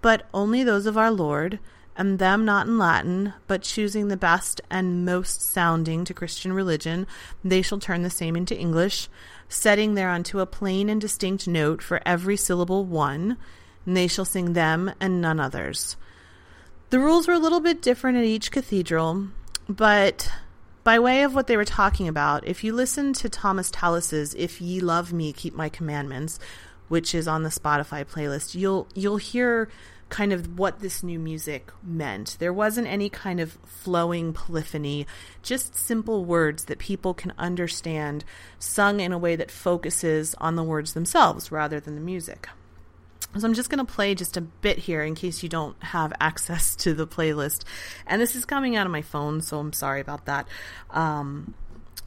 but 0.01 0.29
only 0.35 0.63
those 0.63 0.87
of 0.87 0.99
our 0.99 1.11
Lord, 1.11 1.59
and 1.97 2.19
them 2.19 2.45
not 2.45 2.67
in 2.67 2.79
Latin, 2.79 3.35
but 3.47 3.63
choosing 3.63 4.09
the 4.09 4.17
best 4.17 4.61
and 4.71 5.05
most 5.05 5.41
sounding 5.41 6.05
to 6.05 6.15
Christian 6.15 6.53
religion, 6.53 7.07
they 7.45 7.63
shall 7.63 7.79
turn 7.79 8.03
the 8.03 8.11
same 8.11 8.37
into 8.37 8.59
English, 8.59 9.09
setting 9.49 9.95
thereunto 9.95 10.41
a 10.41 10.47
plain 10.47 10.89
and 10.89 11.01
distinct 11.01 11.47
note 11.47 11.83
for 11.83 12.01
every 12.05 12.37
syllable 12.37 12.85
one, 12.85 13.37
and 13.87 13.97
they 13.97 14.07
shall 14.07 14.25
sing 14.25 14.53
them 14.53 14.93
and 15.01 15.21
none 15.21 15.39
others. 15.39 15.97
The 16.91 16.99
rules 16.99 17.27
were 17.27 17.35
a 17.35 17.39
little 17.39 17.61
bit 17.61 17.83
different 17.83 18.19
at 18.19 18.25
each 18.25 18.51
cathedral, 18.51 19.29
but 19.69 20.31
by 20.85 20.99
way 20.99 21.23
of 21.23 21.35
what 21.35 21.47
they 21.47 21.57
were 21.57 21.65
talking 21.65 22.09
about, 22.09 22.47
if 22.47 22.63
you 22.63 22.73
listen 22.73 23.13
to 23.15 23.29
Thomas 23.29 23.71
Tallis's 23.71 24.35
"If 24.35 24.61
Ye 24.61 24.81
Love 24.81 25.13
Me, 25.13 25.33
Keep 25.33 25.55
My 25.55 25.69
Commandments," 25.69 26.39
which 26.89 27.15
is 27.15 27.27
on 27.27 27.43
the 27.43 27.49
Spotify 27.49 28.05
playlist, 28.05 28.55
you'll 28.55 28.87
you'll 28.95 29.17
hear 29.17 29.71
kind 30.09 30.33
of 30.33 30.59
what 30.59 30.81
this 30.81 31.03
new 31.03 31.19
music 31.19 31.71
meant. 31.83 32.37
There 32.39 32.53
wasn't 32.53 32.87
any 32.87 33.09
kind 33.09 33.41
of 33.41 33.59
flowing 33.65 34.33
polyphony, 34.33 35.07
just 35.43 35.75
simple 35.75 36.25
words 36.25 36.67
that 36.67 36.79
people 36.79 37.15
can 37.15 37.33
understand, 37.39 38.25
sung 38.59 39.01
in 39.01 39.13
a 39.13 39.19
way 39.19 39.37
that 39.37 39.51
focuses 39.51 40.35
on 40.37 40.57
the 40.57 40.63
words 40.63 40.93
themselves 40.93 41.51
rather 41.51 41.81
than 41.81 41.95
the 41.95 42.01
music. 42.01 42.49
So 43.37 43.49
I'm 43.49 43.55
just 43.55 43.69
going 43.69 43.85
to 43.85 43.93
play 43.93 44.15
just 44.15 44.37
a 44.37 44.41
bit 44.41 44.79
here 44.79 45.03
in 45.03 45.15
case 45.17 45.43
you 45.43 45.49
don't 45.49 45.81
have 45.83 46.13
access 46.21 46.77
to 46.77 46.95
the 46.95 47.07
playlist. 47.07 47.65
And 48.07 48.21
this 48.21 48.37
is 48.37 48.45
coming 48.45 48.77
out 48.77 48.87
of 48.87 48.93
my 48.93 49.03
phone, 49.03 49.41
so 49.41 49.59
I'm 49.59 49.73
sorry 49.73 50.01
about 50.01 50.27
that. 50.27 50.47
Um, 50.91 51.55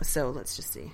so 0.01 0.29
let's 0.29 0.55
just 0.55 0.71
see. 0.71 0.93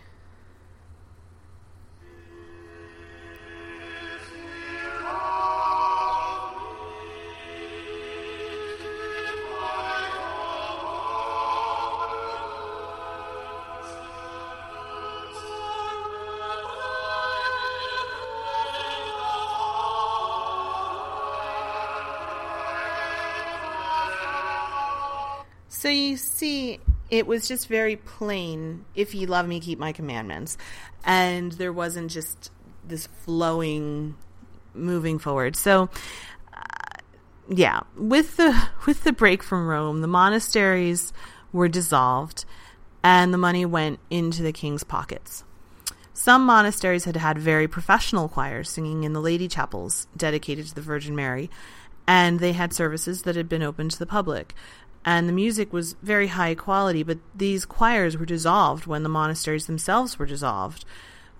So 25.83 25.89
you 25.89 26.15
see, 26.15 26.79
it 27.09 27.27
was 27.27 27.45
just 27.45 27.67
very 27.67 27.97
plain. 27.97 28.85
If 28.95 29.13
you 29.13 29.27
love 29.27 29.45
me, 29.45 29.59
keep 29.59 29.77
my 29.77 29.91
commandments, 29.91 30.57
and 31.03 31.51
there 31.51 31.73
wasn't 31.73 32.09
just 32.09 32.53
this 32.87 33.07
flowing, 33.07 34.15
moving 34.73 35.19
forward. 35.19 35.57
So, 35.57 35.89
uh, 36.53 36.99
yeah, 37.49 37.81
with 37.97 38.37
the 38.37 38.69
with 38.87 39.03
the 39.03 39.11
break 39.11 39.43
from 39.43 39.67
Rome, 39.67 39.99
the 39.99 40.07
monasteries 40.07 41.11
were 41.51 41.67
dissolved, 41.67 42.45
and 43.03 43.33
the 43.33 43.37
money 43.37 43.65
went 43.65 43.99
into 44.09 44.41
the 44.41 44.53
king's 44.53 44.85
pockets. 44.85 45.43
Some 46.13 46.45
monasteries 46.45 47.03
had 47.03 47.17
had 47.17 47.37
very 47.37 47.67
professional 47.67 48.29
choirs 48.29 48.69
singing 48.69 49.03
in 49.03 49.11
the 49.11 49.19
lady 49.19 49.49
chapels 49.49 50.07
dedicated 50.15 50.65
to 50.67 50.75
the 50.75 50.79
Virgin 50.79 51.13
Mary, 51.13 51.49
and 52.07 52.39
they 52.39 52.53
had 52.53 52.71
services 52.71 53.23
that 53.23 53.35
had 53.35 53.49
been 53.49 53.63
open 53.63 53.89
to 53.89 53.99
the 53.99 54.05
public 54.05 54.55
and 55.05 55.27
the 55.27 55.33
music 55.33 55.73
was 55.73 55.95
very 56.01 56.27
high 56.27 56.55
quality, 56.55 57.03
but 57.03 57.19
these 57.35 57.65
choirs 57.65 58.17
were 58.17 58.25
dissolved 58.25 58.85
when 58.85 59.03
the 59.03 59.09
monasteries 59.09 59.67
themselves 59.67 60.17
were 60.17 60.25
dissolved. 60.25 60.85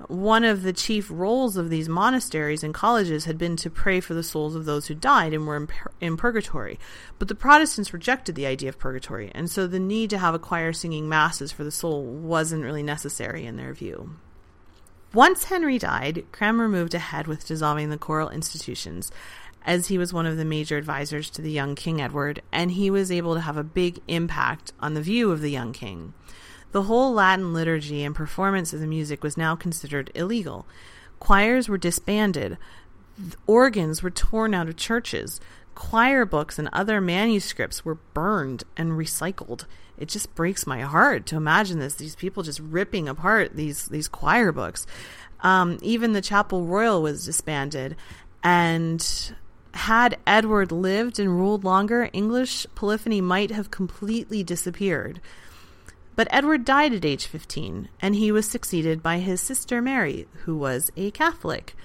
One 0.08 0.44
of 0.44 0.64
the 0.64 0.74
chief 0.74 1.10
roles 1.10 1.56
of 1.56 1.70
these 1.70 1.88
monasteries 1.88 2.64
and 2.64 2.74
colleges 2.74 3.26
had 3.26 3.38
been 3.38 3.56
to 3.58 3.70
pray 3.70 4.02
for 4.02 4.14
the 4.14 4.24
souls 4.24 4.56
of 4.56 4.66
those 4.66 4.88
who 4.88 4.96
died 4.96 5.34
and 5.34 5.48
were 5.48 5.56
in, 5.56 5.68
pur- 5.68 5.92
in 6.02 6.18
purgatory. 6.18 6.78
But 7.20 7.30
the 7.30 7.36
Protestants 7.36 7.94
rejected 7.94 8.36
the 8.36 8.48
idea 8.48 8.70
of 8.70 8.80
purgatory, 8.80 9.32
and 9.34 9.50
so 9.50 9.66
the 9.66 9.80
need 9.80 10.10
to 10.10 10.18
have 10.18 10.34
a 10.34 10.40
choir 10.40 10.74
singing 10.74 11.08
masses 11.08 11.52
for 11.52 11.64
the 11.64 11.72
soul 11.72 12.04
wasn't 12.04 12.64
really 12.64 12.84
necessary 12.84 13.46
in 13.46 13.56
their 13.56 13.74
view. 13.74 14.16
Once 15.14 15.44
Henry 15.44 15.78
died, 15.78 16.26
Cranmer 16.32 16.68
moved 16.68 16.96
ahead 16.96 17.28
with 17.28 17.46
dissolving 17.46 17.92
the 17.92 18.00
choral 18.00 18.30
institutions, 18.30 19.12
as 19.66 19.88
he 19.88 19.98
was 19.98 20.14
one 20.14 20.26
of 20.26 20.38
the 20.38 20.46
major 20.46 20.78
advisors 20.78 21.30
to 21.32 21.42
the 21.42 21.52
young 21.52 21.76
King 21.76 22.02
Edward, 22.02 22.42
and 22.52 22.72
he 22.72 22.90
was 22.90 23.12
able 23.12 23.34
to 23.34 23.42
have 23.42 23.58
a 23.58 23.64
big 23.64 24.02
impact 24.08 24.74
on 24.80 24.94
the 24.94 25.02
view 25.02 25.32
of 25.32 25.42
the 25.42 25.52
young 25.52 25.74
king. 25.74 26.14
The 26.72 26.84
whole 26.84 27.14
Latin 27.14 27.54
liturgy 27.54 28.04
and 28.04 28.16
performance 28.16 28.74
of 28.74 28.80
the 28.80 28.88
music 28.88 29.24
was 29.24 29.38
now 29.38 29.56
considered 29.56 30.12
illegal. 30.16 30.66
Choirs 31.20 31.70
were 31.70 31.78
disbanded, 31.78 32.58
organs 33.46 34.02
were 34.02 34.10
torn 34.10 34.54
out 34.54 34.68
of 34.68 34.76
churches, 34.76 35.40
choir 35.76 36.26
books 36.26 36.60
and 36.60 36.70
other 36.74 37.00
manuscripts 37.00 37.86
were 37.86 37.96
burned 37.96 38.64
and 38.76 38.92
recycled. 38.92 39.66
It 39.98 40.08
just 40.08 40.34
breaks 40.36 40.66
my 40.66 40.82
heart 40.82 41.26
to 41.28 41.36
imagine 41.36 41.80
this. 41.80 41.96
These 41.96 42.16
people 42.16 42.44
just 42.44 42.60
ripping 42.60 43.08
apart 43.08 43.56
these 43.56 43.88
these 43.88 44.08
choir 44.08 44.52
books. 44.52 44.88
Um, 45.42 45.78
even 45.82 46.14
the 46.14 46.22
Chapel 46.22 46.66
Royal 46.66 47.02
was 47.02 47.26
disbanded, 47.26 47.96
and 48.44 49.36
had 49.74 50.18
Edward 50.28 50.72
lived 50.72 51.20
and 51.20 51.30
ruled 51.30 51.64
longer, 51.64 52.10
English 52.14 52.68
polyphony 52.76 53.22
might 53.22 53.52
have 53.52 53.72
completely 53.72 54.44
disappeared. 54.44 55.20
But 56.16 56.28
Edward 56.30 56.64
died 56.64 56.94
at 56.94 57.06
age 57.06 57.26
15, 57.26 57.90
and 58.02 58.16
he 58.16 58.32
was 58.32 58.48
succeeded 58.48 59.02
by 59.02 59.18
his 59.18 59.42
sister 59.42 59.82
Mary, 59.82 60.28
who 60.46 60.56
was 60.56 60.92
a 60.96 61.10
Catholic. 61.12 61.76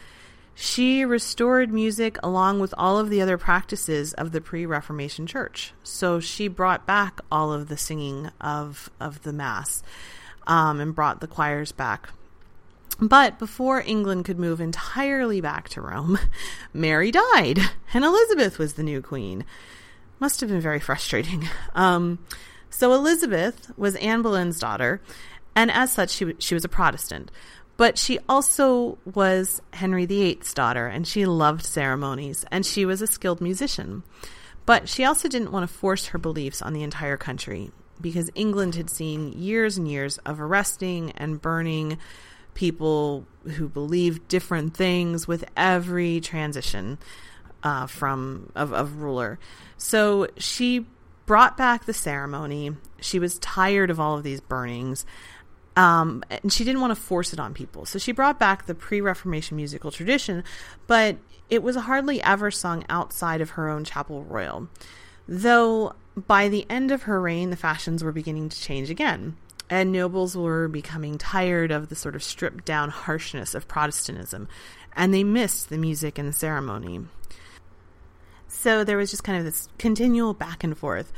She 0.54 1.04
restored 1.04 1.72
music 1.72 2.18
along 2.22 2.60
with 2.60 2.74
all 2.76 2.98
of 2.98 3.10
the 3.10 3.22
other 3.22 3.38
practices 3.38 4.12
of 4.14 4.32
the 4.32 4.40
pre 4.40 4.66
Reformation 4.66 5.26
church. 5.26 5.72
So 5.82 6.20
she 6.20 6.48
brought 6.48 6.84
back 6.84 7.20
all 7.30 7.52
of 7.52 7.68
the 7.68 7.76
singing 7.76 8.30
of, 8.40 8.90
of 9.00 9.22
the 9.22 9.32
Mass 9.32 9.82
um, 10.46 10.80
and 10.80 10.94
brought 10.94 11.20
the 11.20 11.28
choirs 11.28 11.72
back. 11.72 12.10
But 13.00 13.38
before 13.38 13.80
England 13.80 14.24
could 14.24 14.38
move 14.38 14.60
entirely 14.60 15.40
back 15.40 15.68
to 15.70 15.80
Rome, 15.80 16.18
Mary 16.72 17.10
died, 17.10 17.60
and 17.94 18.04
Elizabeth 18.04 18.58
was 18.58 18.74
the 18.74 18.82
new 18.82 19.00
queen. 19.00 19.44
Must 20.18 20.40
have 20.40 20.50
been 20.50 20.60
very 20.60 20.80
frustrating. 20.80 21.48
Um, 21.74 22.18
so 22.70 22.92
Elizabeth 22.92 23.70
was 23.76 23.94
Anne 23.96 24.22
Boleyn's 24.22 24.58
daughter, 24.58 25.00
and 25.54 25.70
as 25.70 25.92
such, 25.92 26.10
she, 26.10 26.34
she 26.38 26.54
was 26.54 26.64
a 26.64 26.68
Protestant. 26.68 27.30
But 27.76 27.96
she 27.96 28.18
also 28.28 28.98
was 29.04 29.62
Henry 29.72 30.04
VIII's 30.04 30.52
daughter, 30.52 30.88
and 30.88 31.06
she 31.06 31.24
loved 31.24 31.64
ceremonies, 31.64 32.44
and 32.50 32.66
she 32.66 32.84
was 32.84 33.00
a 33.00 33.06
skilled 33.06 33.40
musician. 33.40 34.02
But 34.66 34.88
she 34.88 35.04
also 35.04 35.28
didn't 35.28 35.52
want 35.52 35.68
to 35.68 35.72
force 35.72 36.06
her 36.06 36.18
beliefs 36.18 36.60
on 36.60 36.72
the 36.72 36.82
entire 36.82 37.16
country, 37.16 37.70
because 38.00 38.30
England 38.34 38.74
had 38.74 38.90
seen 38.90 39.32
years 39.32 39.78
and 39.78 39.86
years 39.86 40.18
of 40.18 40.40
arresting 40.40 41.12
and 41.12 41.40
burning 41.40 41.98
people 42.58 43.24
who 43.52 43.68
believe 43.68 44.26
different 44.26 44.76
things 44.76 45.28
with 45.28 45.44
every 45.56 46.20
transition 46.20 46.98
uh, 47.62 47.86
from 47.86 48.50
of, 48.56 48.72
of 48.72 48.96
ruler. 49.00 49.38
So 49.76 50.26
she 50.38 50.84
brought 51.24 51.56
back 51.56 51.84
the 51.84 51.94
ceremony. 51.94 52.72
She 53.00 53.20
was 53.20 53.38
tired 53.38 53.90
of 53.90 54.00
all 54.00 54.16
of 54.16 54.24
these 54.24 54.40
burnings. 54.40 55.06
Um, 55.76 56.24
and 56.30 56.52
she 56.52 56.64
didn't 56.64 56.80
want 56.80 56.90
to 56.90 57.00
force 57.00 57.32
it 57.32 57.38
on 57.38 57.54
people. 57.54 57.86
So 57.86 58.00
she 58.00 58.10
brought 58.10 58.40
back 58.40 58.66
the 58.66 58.74
pre 58.74 59.00
Reformation 59.00 59.56
musical 59.56 59.92
tradition, 59.92 60.42
but 60.88 61.16
it 61.48 61.62
was 61.62 61.76
hardly 61.76 62.20
ever 62.22 62.50
sung 62.50 62.84
outside 62.88 63.40
of 63.40 63.50
her 63.50 63.68
own 63.68 63.84
chapel 63.84 64.24
royal. 64.24 64.66
Though 65.28 65.92
by 66.16 66.48
the 66.48 66.66
end 66.68 66.90
of 66.90 67.02
her 67.02 67.20
reign, 67.20 67.50
the 67.50 67.56
fashions 67.56 68.02
were 68.02 68.10
beginning 68.10 68.48
to 68.48 68.60
change 68.60 68.90
again, 68.90 69.36
and 69.70 69.92
nobles 69.92 70.36
were 70.36 70.68
becoming 70.68 71.18
tired 71.18 71.70
of 71.70 71.88
the 71.88 71.94
sort 71.94 72.16
of 72.16 72.22
stripped 72.22 72.64
down 72.64 72.90
harshness 72.90 73.54
of 73.54 73.68
Protestantism, 73.68 74.48
and 74.94 75.12
they 75.12 75.24
missed 75.24 75.68
the 75.68 75.78
music 75.78 76.18
and 76.18 76.28
the 76.28 76.32
ceremony. 76.32 77.00
So 78.48 78.82
there 78.82 78.96
was 78.96 79.10
just 79.10 79.24
kind 79.24 79.38
of 79.38 79.44
this 79.44 79.68
continual 79.78 80.34
back 80.34 80.64
and 80.64 80.76
forth. 80.76 81.12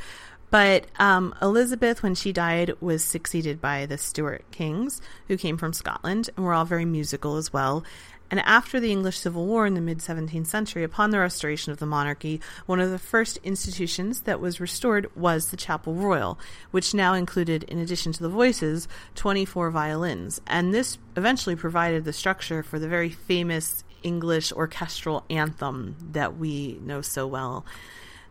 But 0.50 0.86
um, 0.98 1.34
Elizabeth, 1.40 2.02
when 2.02 2.16
she 2.16 2.32
died, 2.32 2.72
was 2.80 3.04
succeeded 3.04 3.60
by 3.60 3.86
the 3.86 3.96
Stuart 3.96 4.44
kings, 4.50 5.00
who 5.28 5.36
came 5.36 5.56
from 5.56 5.72
Scotland 5.72 6.28
and 6.36 6.44
were 6.44 6.54
all 6.54 6.64
very 6.64 6.84
musical 6.84 7.36
as 7.36 7.52
well. 7.52 7.84
And 8.30 8.40
after 8.40 8.78
the 8.78 8.92
English 8.92 9.18
Civil 9.18 9.46
War 9.46 9.66
in 9.66 9.74
the 9.74 9.80
mid 9.80 9.98
17th 9.98 10.46
century, 10.46 10.84
upon 10.84 11.10
the 11.10 11.18
restoration 11.18 11.72
of 11.72 11.78
the 11.78 11.86
monarchy, 11.86 12.40
one 12.66 12.78
of 12.78 12.90
the 12.90 12.98
first 12.98 13.38
institutions 13.42 14.22
that 14.22 14.40
was 14.40 14.60
restored 14.60 15.14
was 15.16 15.50
the 15.50 15.56
Chapel 15.56 15.94
Royal, 15.94 16.38
which 16.70 16.94
now 16.94 17.14
included, 17.14 17.64
in 17.64 17.78
addition 17.78 18.12
to 18.12 18.22
the 18.22 18.28
voices, 18.28 18.86
24 19.16 19.70
violins. 19.70 20.40
And 20.46 20.72
this 20.72 20.98
eventually 21.16 21.56
provided 21.56 22.04
the 22.04 22.12
structure 22.12 22.62
for 22.62 22.78
the 22.78 22.88
very 22.88 23.10
famous 23.10 23.82
English 24.02 24.52
orchestral 24.52 25.24
anthem 25.28 25.96
that 26.12 26.36
we 26.36 26.78
know 26.82 27.02
so 27.02 27.26
well. 27.26 27.66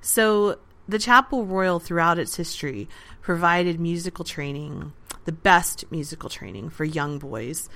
So, 0.02 0.60
the 0.88 0.98
Chapel 0.98 1.46
Royal, 1.46 1.80
throughout 1.80 2.18
its 2.18 2.36
history, 2.36 2.88
provided 3.22 3.80
musical 3.80 4.26
training, 4.26 4.94
the 5.26 5.32
best 5.32 5.86
musical 5.92 6.30
training 6.30 6.70
for 6.70 6.84
young 6.84 7.20
boys 7.20 7.70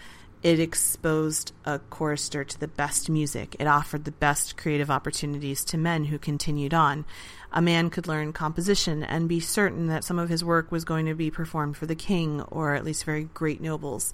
it 0.43 0.59
exposed 0.59 1.53
a 1.63 1.79
chorister 1.89 2.43
to 2.43 2.59
the 2.59 2.67
best 2.67 3.09
music. 3.09 3.55
It 3.59 3.65
offered 3.65 4.03
the 4.03 4.11
best 4.11 4.57
creative 4.57 4.91
opportunities 4.91 5.63
to 5.65 5.77
men 5.77 6.05
who 6.05 6.19
continued 6.19 6.73
on. 6.73 7.05
A 7.53 7.61
man 7.61 7.89
could 7.89 8.07
learn 8.07 8.33
composition 8.33 9.03
and 9.03 9.29
be 9.29 9.39
certain 9.39 9.87
that 9.87 10.03
some 10.03 10.19
of 10.19 10.27
his 10.27 10.43
work 10.43 10.69
was 10.69 10.83
going 10.83 11.05
to 11.05 11.15
be 11.15 11.31
performed 11.31 11.77
for 11.77 11.85
the 11.85 11.95
king 11.95 12.41
or 12.41 12.75
at 12.75 12.83
least 12.83 13.05
very 13.05 13.23
great 13.33 13.61
nobles. 13.61 14.11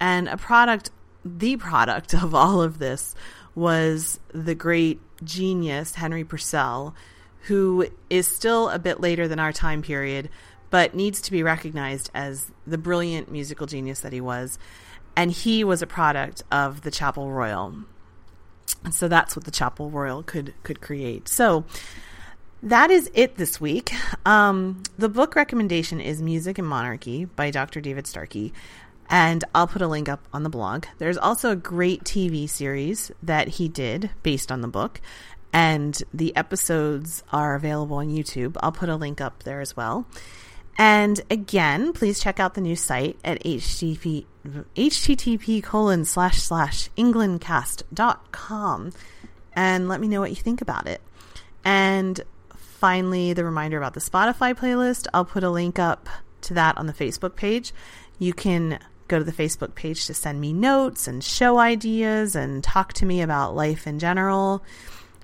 And 0.00 0.28
a 0.28 0.36
product, 0.36 0.90
the 1.24 1.56
product 1.56 2.12
of 2.22 2.34
all 2.34 2.60
of 2.60 2.80
this, 2.80 3.14
was 3.54 4.18
the 4.32 4.56
great 4.56 5.00
genius 5.22 5.94
Henry 5.94 6.24
Purcell, 6.24 6.92
who 7.42 7.86
is 8.10 8.26
still 8.26 8.68
a 8.68 8.80
bit 8.80 9.00
later 9.00 9.28
than 9.28 9.38
our 9.38 9.52
time 9.52 9.82
period, 9.82 10.28
but 10.70 10.94
needs 10.94 11.20
to 11.20 11.30
be 11.30 11.42
recognized 11.44 12.10
as 12.14 12.50
the 12.66 12.78
brilliant 12.78 13.30
musical 13.30 13.66
genius 13.66 14.00
that 14.00 14.12
he 14.12 14.20
was 14.20 14.58
and 15.16 15.30
he 15.30 15.64
was 15.64 15.82
a 15.82 15.86
product 15.86 16.42
of 16.50 16.82
the 16.82 16.90
Chapel 16.90 17.30
Royal. 17.30 17.74
And 18.84 18.94
so 18.94 19.08
that's 19.08 19.36
what 19.36 19.44
the 19.44 19.50
Chapel 19.50 19.90
Royal 19.90 20.22
could 20.22 20.54
could 20.62 20.80
create. 20.80 21.28
So 21.28 21.64
that 22.62 22.90
is 22.90 23.10
it 23.14 23.36
this 23.36 23.60
week. 23.60 23.92
Um, 24.24 24.82
the 24.96 25.08
book 25.08 25.34
recommendation 25.34 26.00
is 26.00 26.22
Music 26.22 26.58
and 26.58 26.68
Monarchy 26.68 27.24
by 27.24 27.50
Dr. 27.50 27.80
David 27.80 28.06
Starkey, 28.06 28.52
and 29.10 29.44
I'll 29.54 29.66
put 29.66 29.82
a 29.82 29.88
link 29.88 30.08
up 30.08 30.26
on 30.32 30.44
the 30.44 30.48
blog. 30.48 30.86
There's 30.98 31.18
also 31.18 31.50
a 31.50 31.56
great 31.56 32.04
TV 32.04 32.48
series 32.48 33.10
that 33.22 33.48
he 33.48 33.68
did 33.68 34.10
based 34.22 34.52
on 34.52 34.60
the 34.60 34.68
book, 34.68 35.00
and 35.52 36.00
the 36.14 36.34
episodes 36.36 37.24
are 37.32 37.54
available 37.54 37.96
on 37.96 38.08
YouTube. 38.08 38.56
I'll 38.60 38.72
put 38.72 38.88
a 38.88 38.96
link 38.96 39.20
up 39.20 39.42
there 39.42 39.60
as 39.60 39.76
well. 39.76 40.06
And 40.78 41.20
again, 41.30 41.92
please 41.92 42.20
check 42.20 42.40
out 42.40 42.54
the 42.54 42.60
new 42.60 42.76
site 42.76 43.18
at 43.24 43.42
http, 43.42 44.24
http 44.44 45.62
colon 45.62 46.04
slash 46.04 46.42
slash 46.42 46.88
englandcast.com 46.96 48.92
and 49.54 49.88
let 49.88 50.00
me 50.00 50.08
know 50.08 50.20
what 50.20 50.30
you 50.30 50.36
think 50.36 50.60
about 50.60 50.86
it. 50.86 51.00
And 51.64 52.20
finally, 52.56 53.32
the 53.32 53.44
reminder 53.44 53.78
about 53.78 53.94
the 53.94 54.00
Spotify 54.00 54.54
playlist. 54.54 55.06
I'll 55.14 55.24
put 55.24 55.44
a 55.44 55.50
link 55.50 55.78
up 55.78 56.08
to 56.42 56.54
that 56.54 56.76
on 56.78 56.86
the 56.86 56.92
Facebook 56.92 57.36
page. 57.36 57.72
You 58.18 58.32
can 58.32 58.78
go 59.08 59.18
to 59.18 59.24
the 59.24 59.32
Facebook 59.32 59.74
page 59.74 60.06
to 60.06 60.14
send 60.14 60.40
me 60.40 60.52
notes 60.52 61.06
and 61.06 61.22
show 61.22 61.58
ideas 61.58 62.34
and 62.34 62.64
talk 62.64 62.92
to 62.94 63.06
me 63.06 63.20
about 63.20 63.54
life 63.54 63.86
in 63.86 63.98
general. 63.98 64.64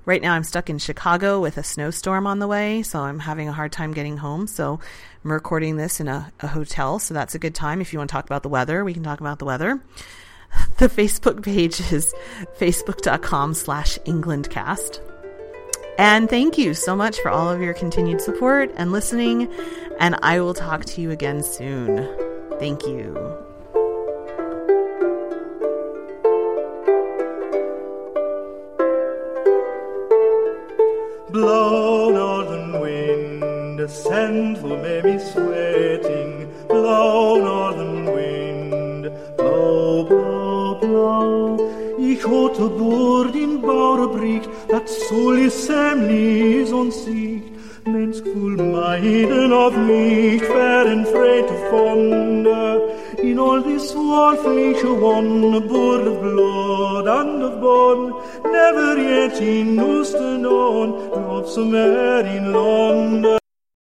Right 0.04 0.22
now, 0.22 0.34
I'm 0.34 0.44
stuck 0.44 0.70
in 0.70 0.78
Chicago 0.78 1.40
with 1.40 1.58
a 1.58 1.62
snowstorm 1.62 2.26
on 2.26 2.38
the 2.38 2.46
way, 2.46 2.82
so 2.82 3.00
I'm 3.00 3.18
having 3.18 3.48
a 3.48 3.52
hard 3.52 3.72
time 3.72 3.92
getting 3.92 4.16
home. 4.16 4.46
So 4.46 4.80
I'm 5.24 5.32
recording 5.32 5.76
this 5.76 6.00
in 6.00 6.08
a, 6.08 6.32
a 6.40 6.46
hotel, 6.46 6.98
so 6.98 7.12
that's 7.12 7.34
a 7.34 7.38
good 7.38 7.54
time. 7.54 7.80
If 7.80 7.92
you 7.92 7.98
want 7.98 8.10
to 8.10 8.12
talk 8.12 8.26
about 8.26 8.42
the 8.42 8.48
weather, 8.48 8.84
we 8.84 8.94
can 8.94 9.02
talk 9.02 9.20
about 9.20 9.38
the 9.38 9.44
weather. 9.44 9.80
The 10.78 10.88
Facebook 10.88 11.42
page 11.42 11.78
is 11.92 12.14
facebook.com 12.58 13.52
slash 13.52 13.98
englandcast. 14.06 15.00
And 15.98 16.30
thank 16.30 16.56
you 16.56 16.72
so 16.72 16.96
much 16.96 17.18
for 17.20 17.28
all 17.28 17.50
of 17.50 17.60
your 17.60 17.74
continued 17.74 18.22
support 18.22 18.72
and 18.76 18.90
listening, 18.90 19.52
and 20.00 20.16
I 20.22 20.40
will 20.40 20.54
talk 20.54 20.86
to 20.86 21.02
you 21.02 21.10
again 21.10 21.42
soon. 21.42 22.08
Thank 22.58 22.86
you. 22.86 23.12
Blow, 31.30 31.87
send 33.88 34.58
for 34.58 34.76
me 34.76 35.18
sweating. 35.18 36.48
Blow, 36.68 37.36
northern 37.36 38.04
wind, 38.06 39.10
blow, 39.36 40.04
blow, 40.04 40.78
blow. 40.80 41.58
Ich 41.98 42.24
hatte 42.24 42.68
Bord 42.68 43.34
in 43.34 43.60
Bauerbricht, 43.60 44.48
dat 44.68 44.88
semlis 44.88 46.72
und 46.72 46.92
siegt. 46.92 47.58
Mens 47.86 48.22
gevoel 48.22 48.56
meiden 48.56 49.52
of 49.52 49.74
nicht, 49.76 50.44
fern 50.44 51.06
freit 51.06 51.50
von 51.70 52.44
der 52.44 52.80
in 53.22 53.38
all 53.38 53.62
this 53.62 53.94
war 53.94 54.36
fleische 54.36 54.92
one, 54.92 55.56
a 55.56 55.60
board 55.60 56.06
of 56.06 56.20
blood 56.20 57.06
and 57.06 57.42
of 57.42 57.60
bone, 57.60 58.12
never 58.44 58.98
yet 59.00 59.40
in 59.40 59.78
on, 59.80 60.92
of 61.12 61.48
some 61.48 61.74
air 61.74 62.26
in 62.26 62.52
London. 62.52 63.37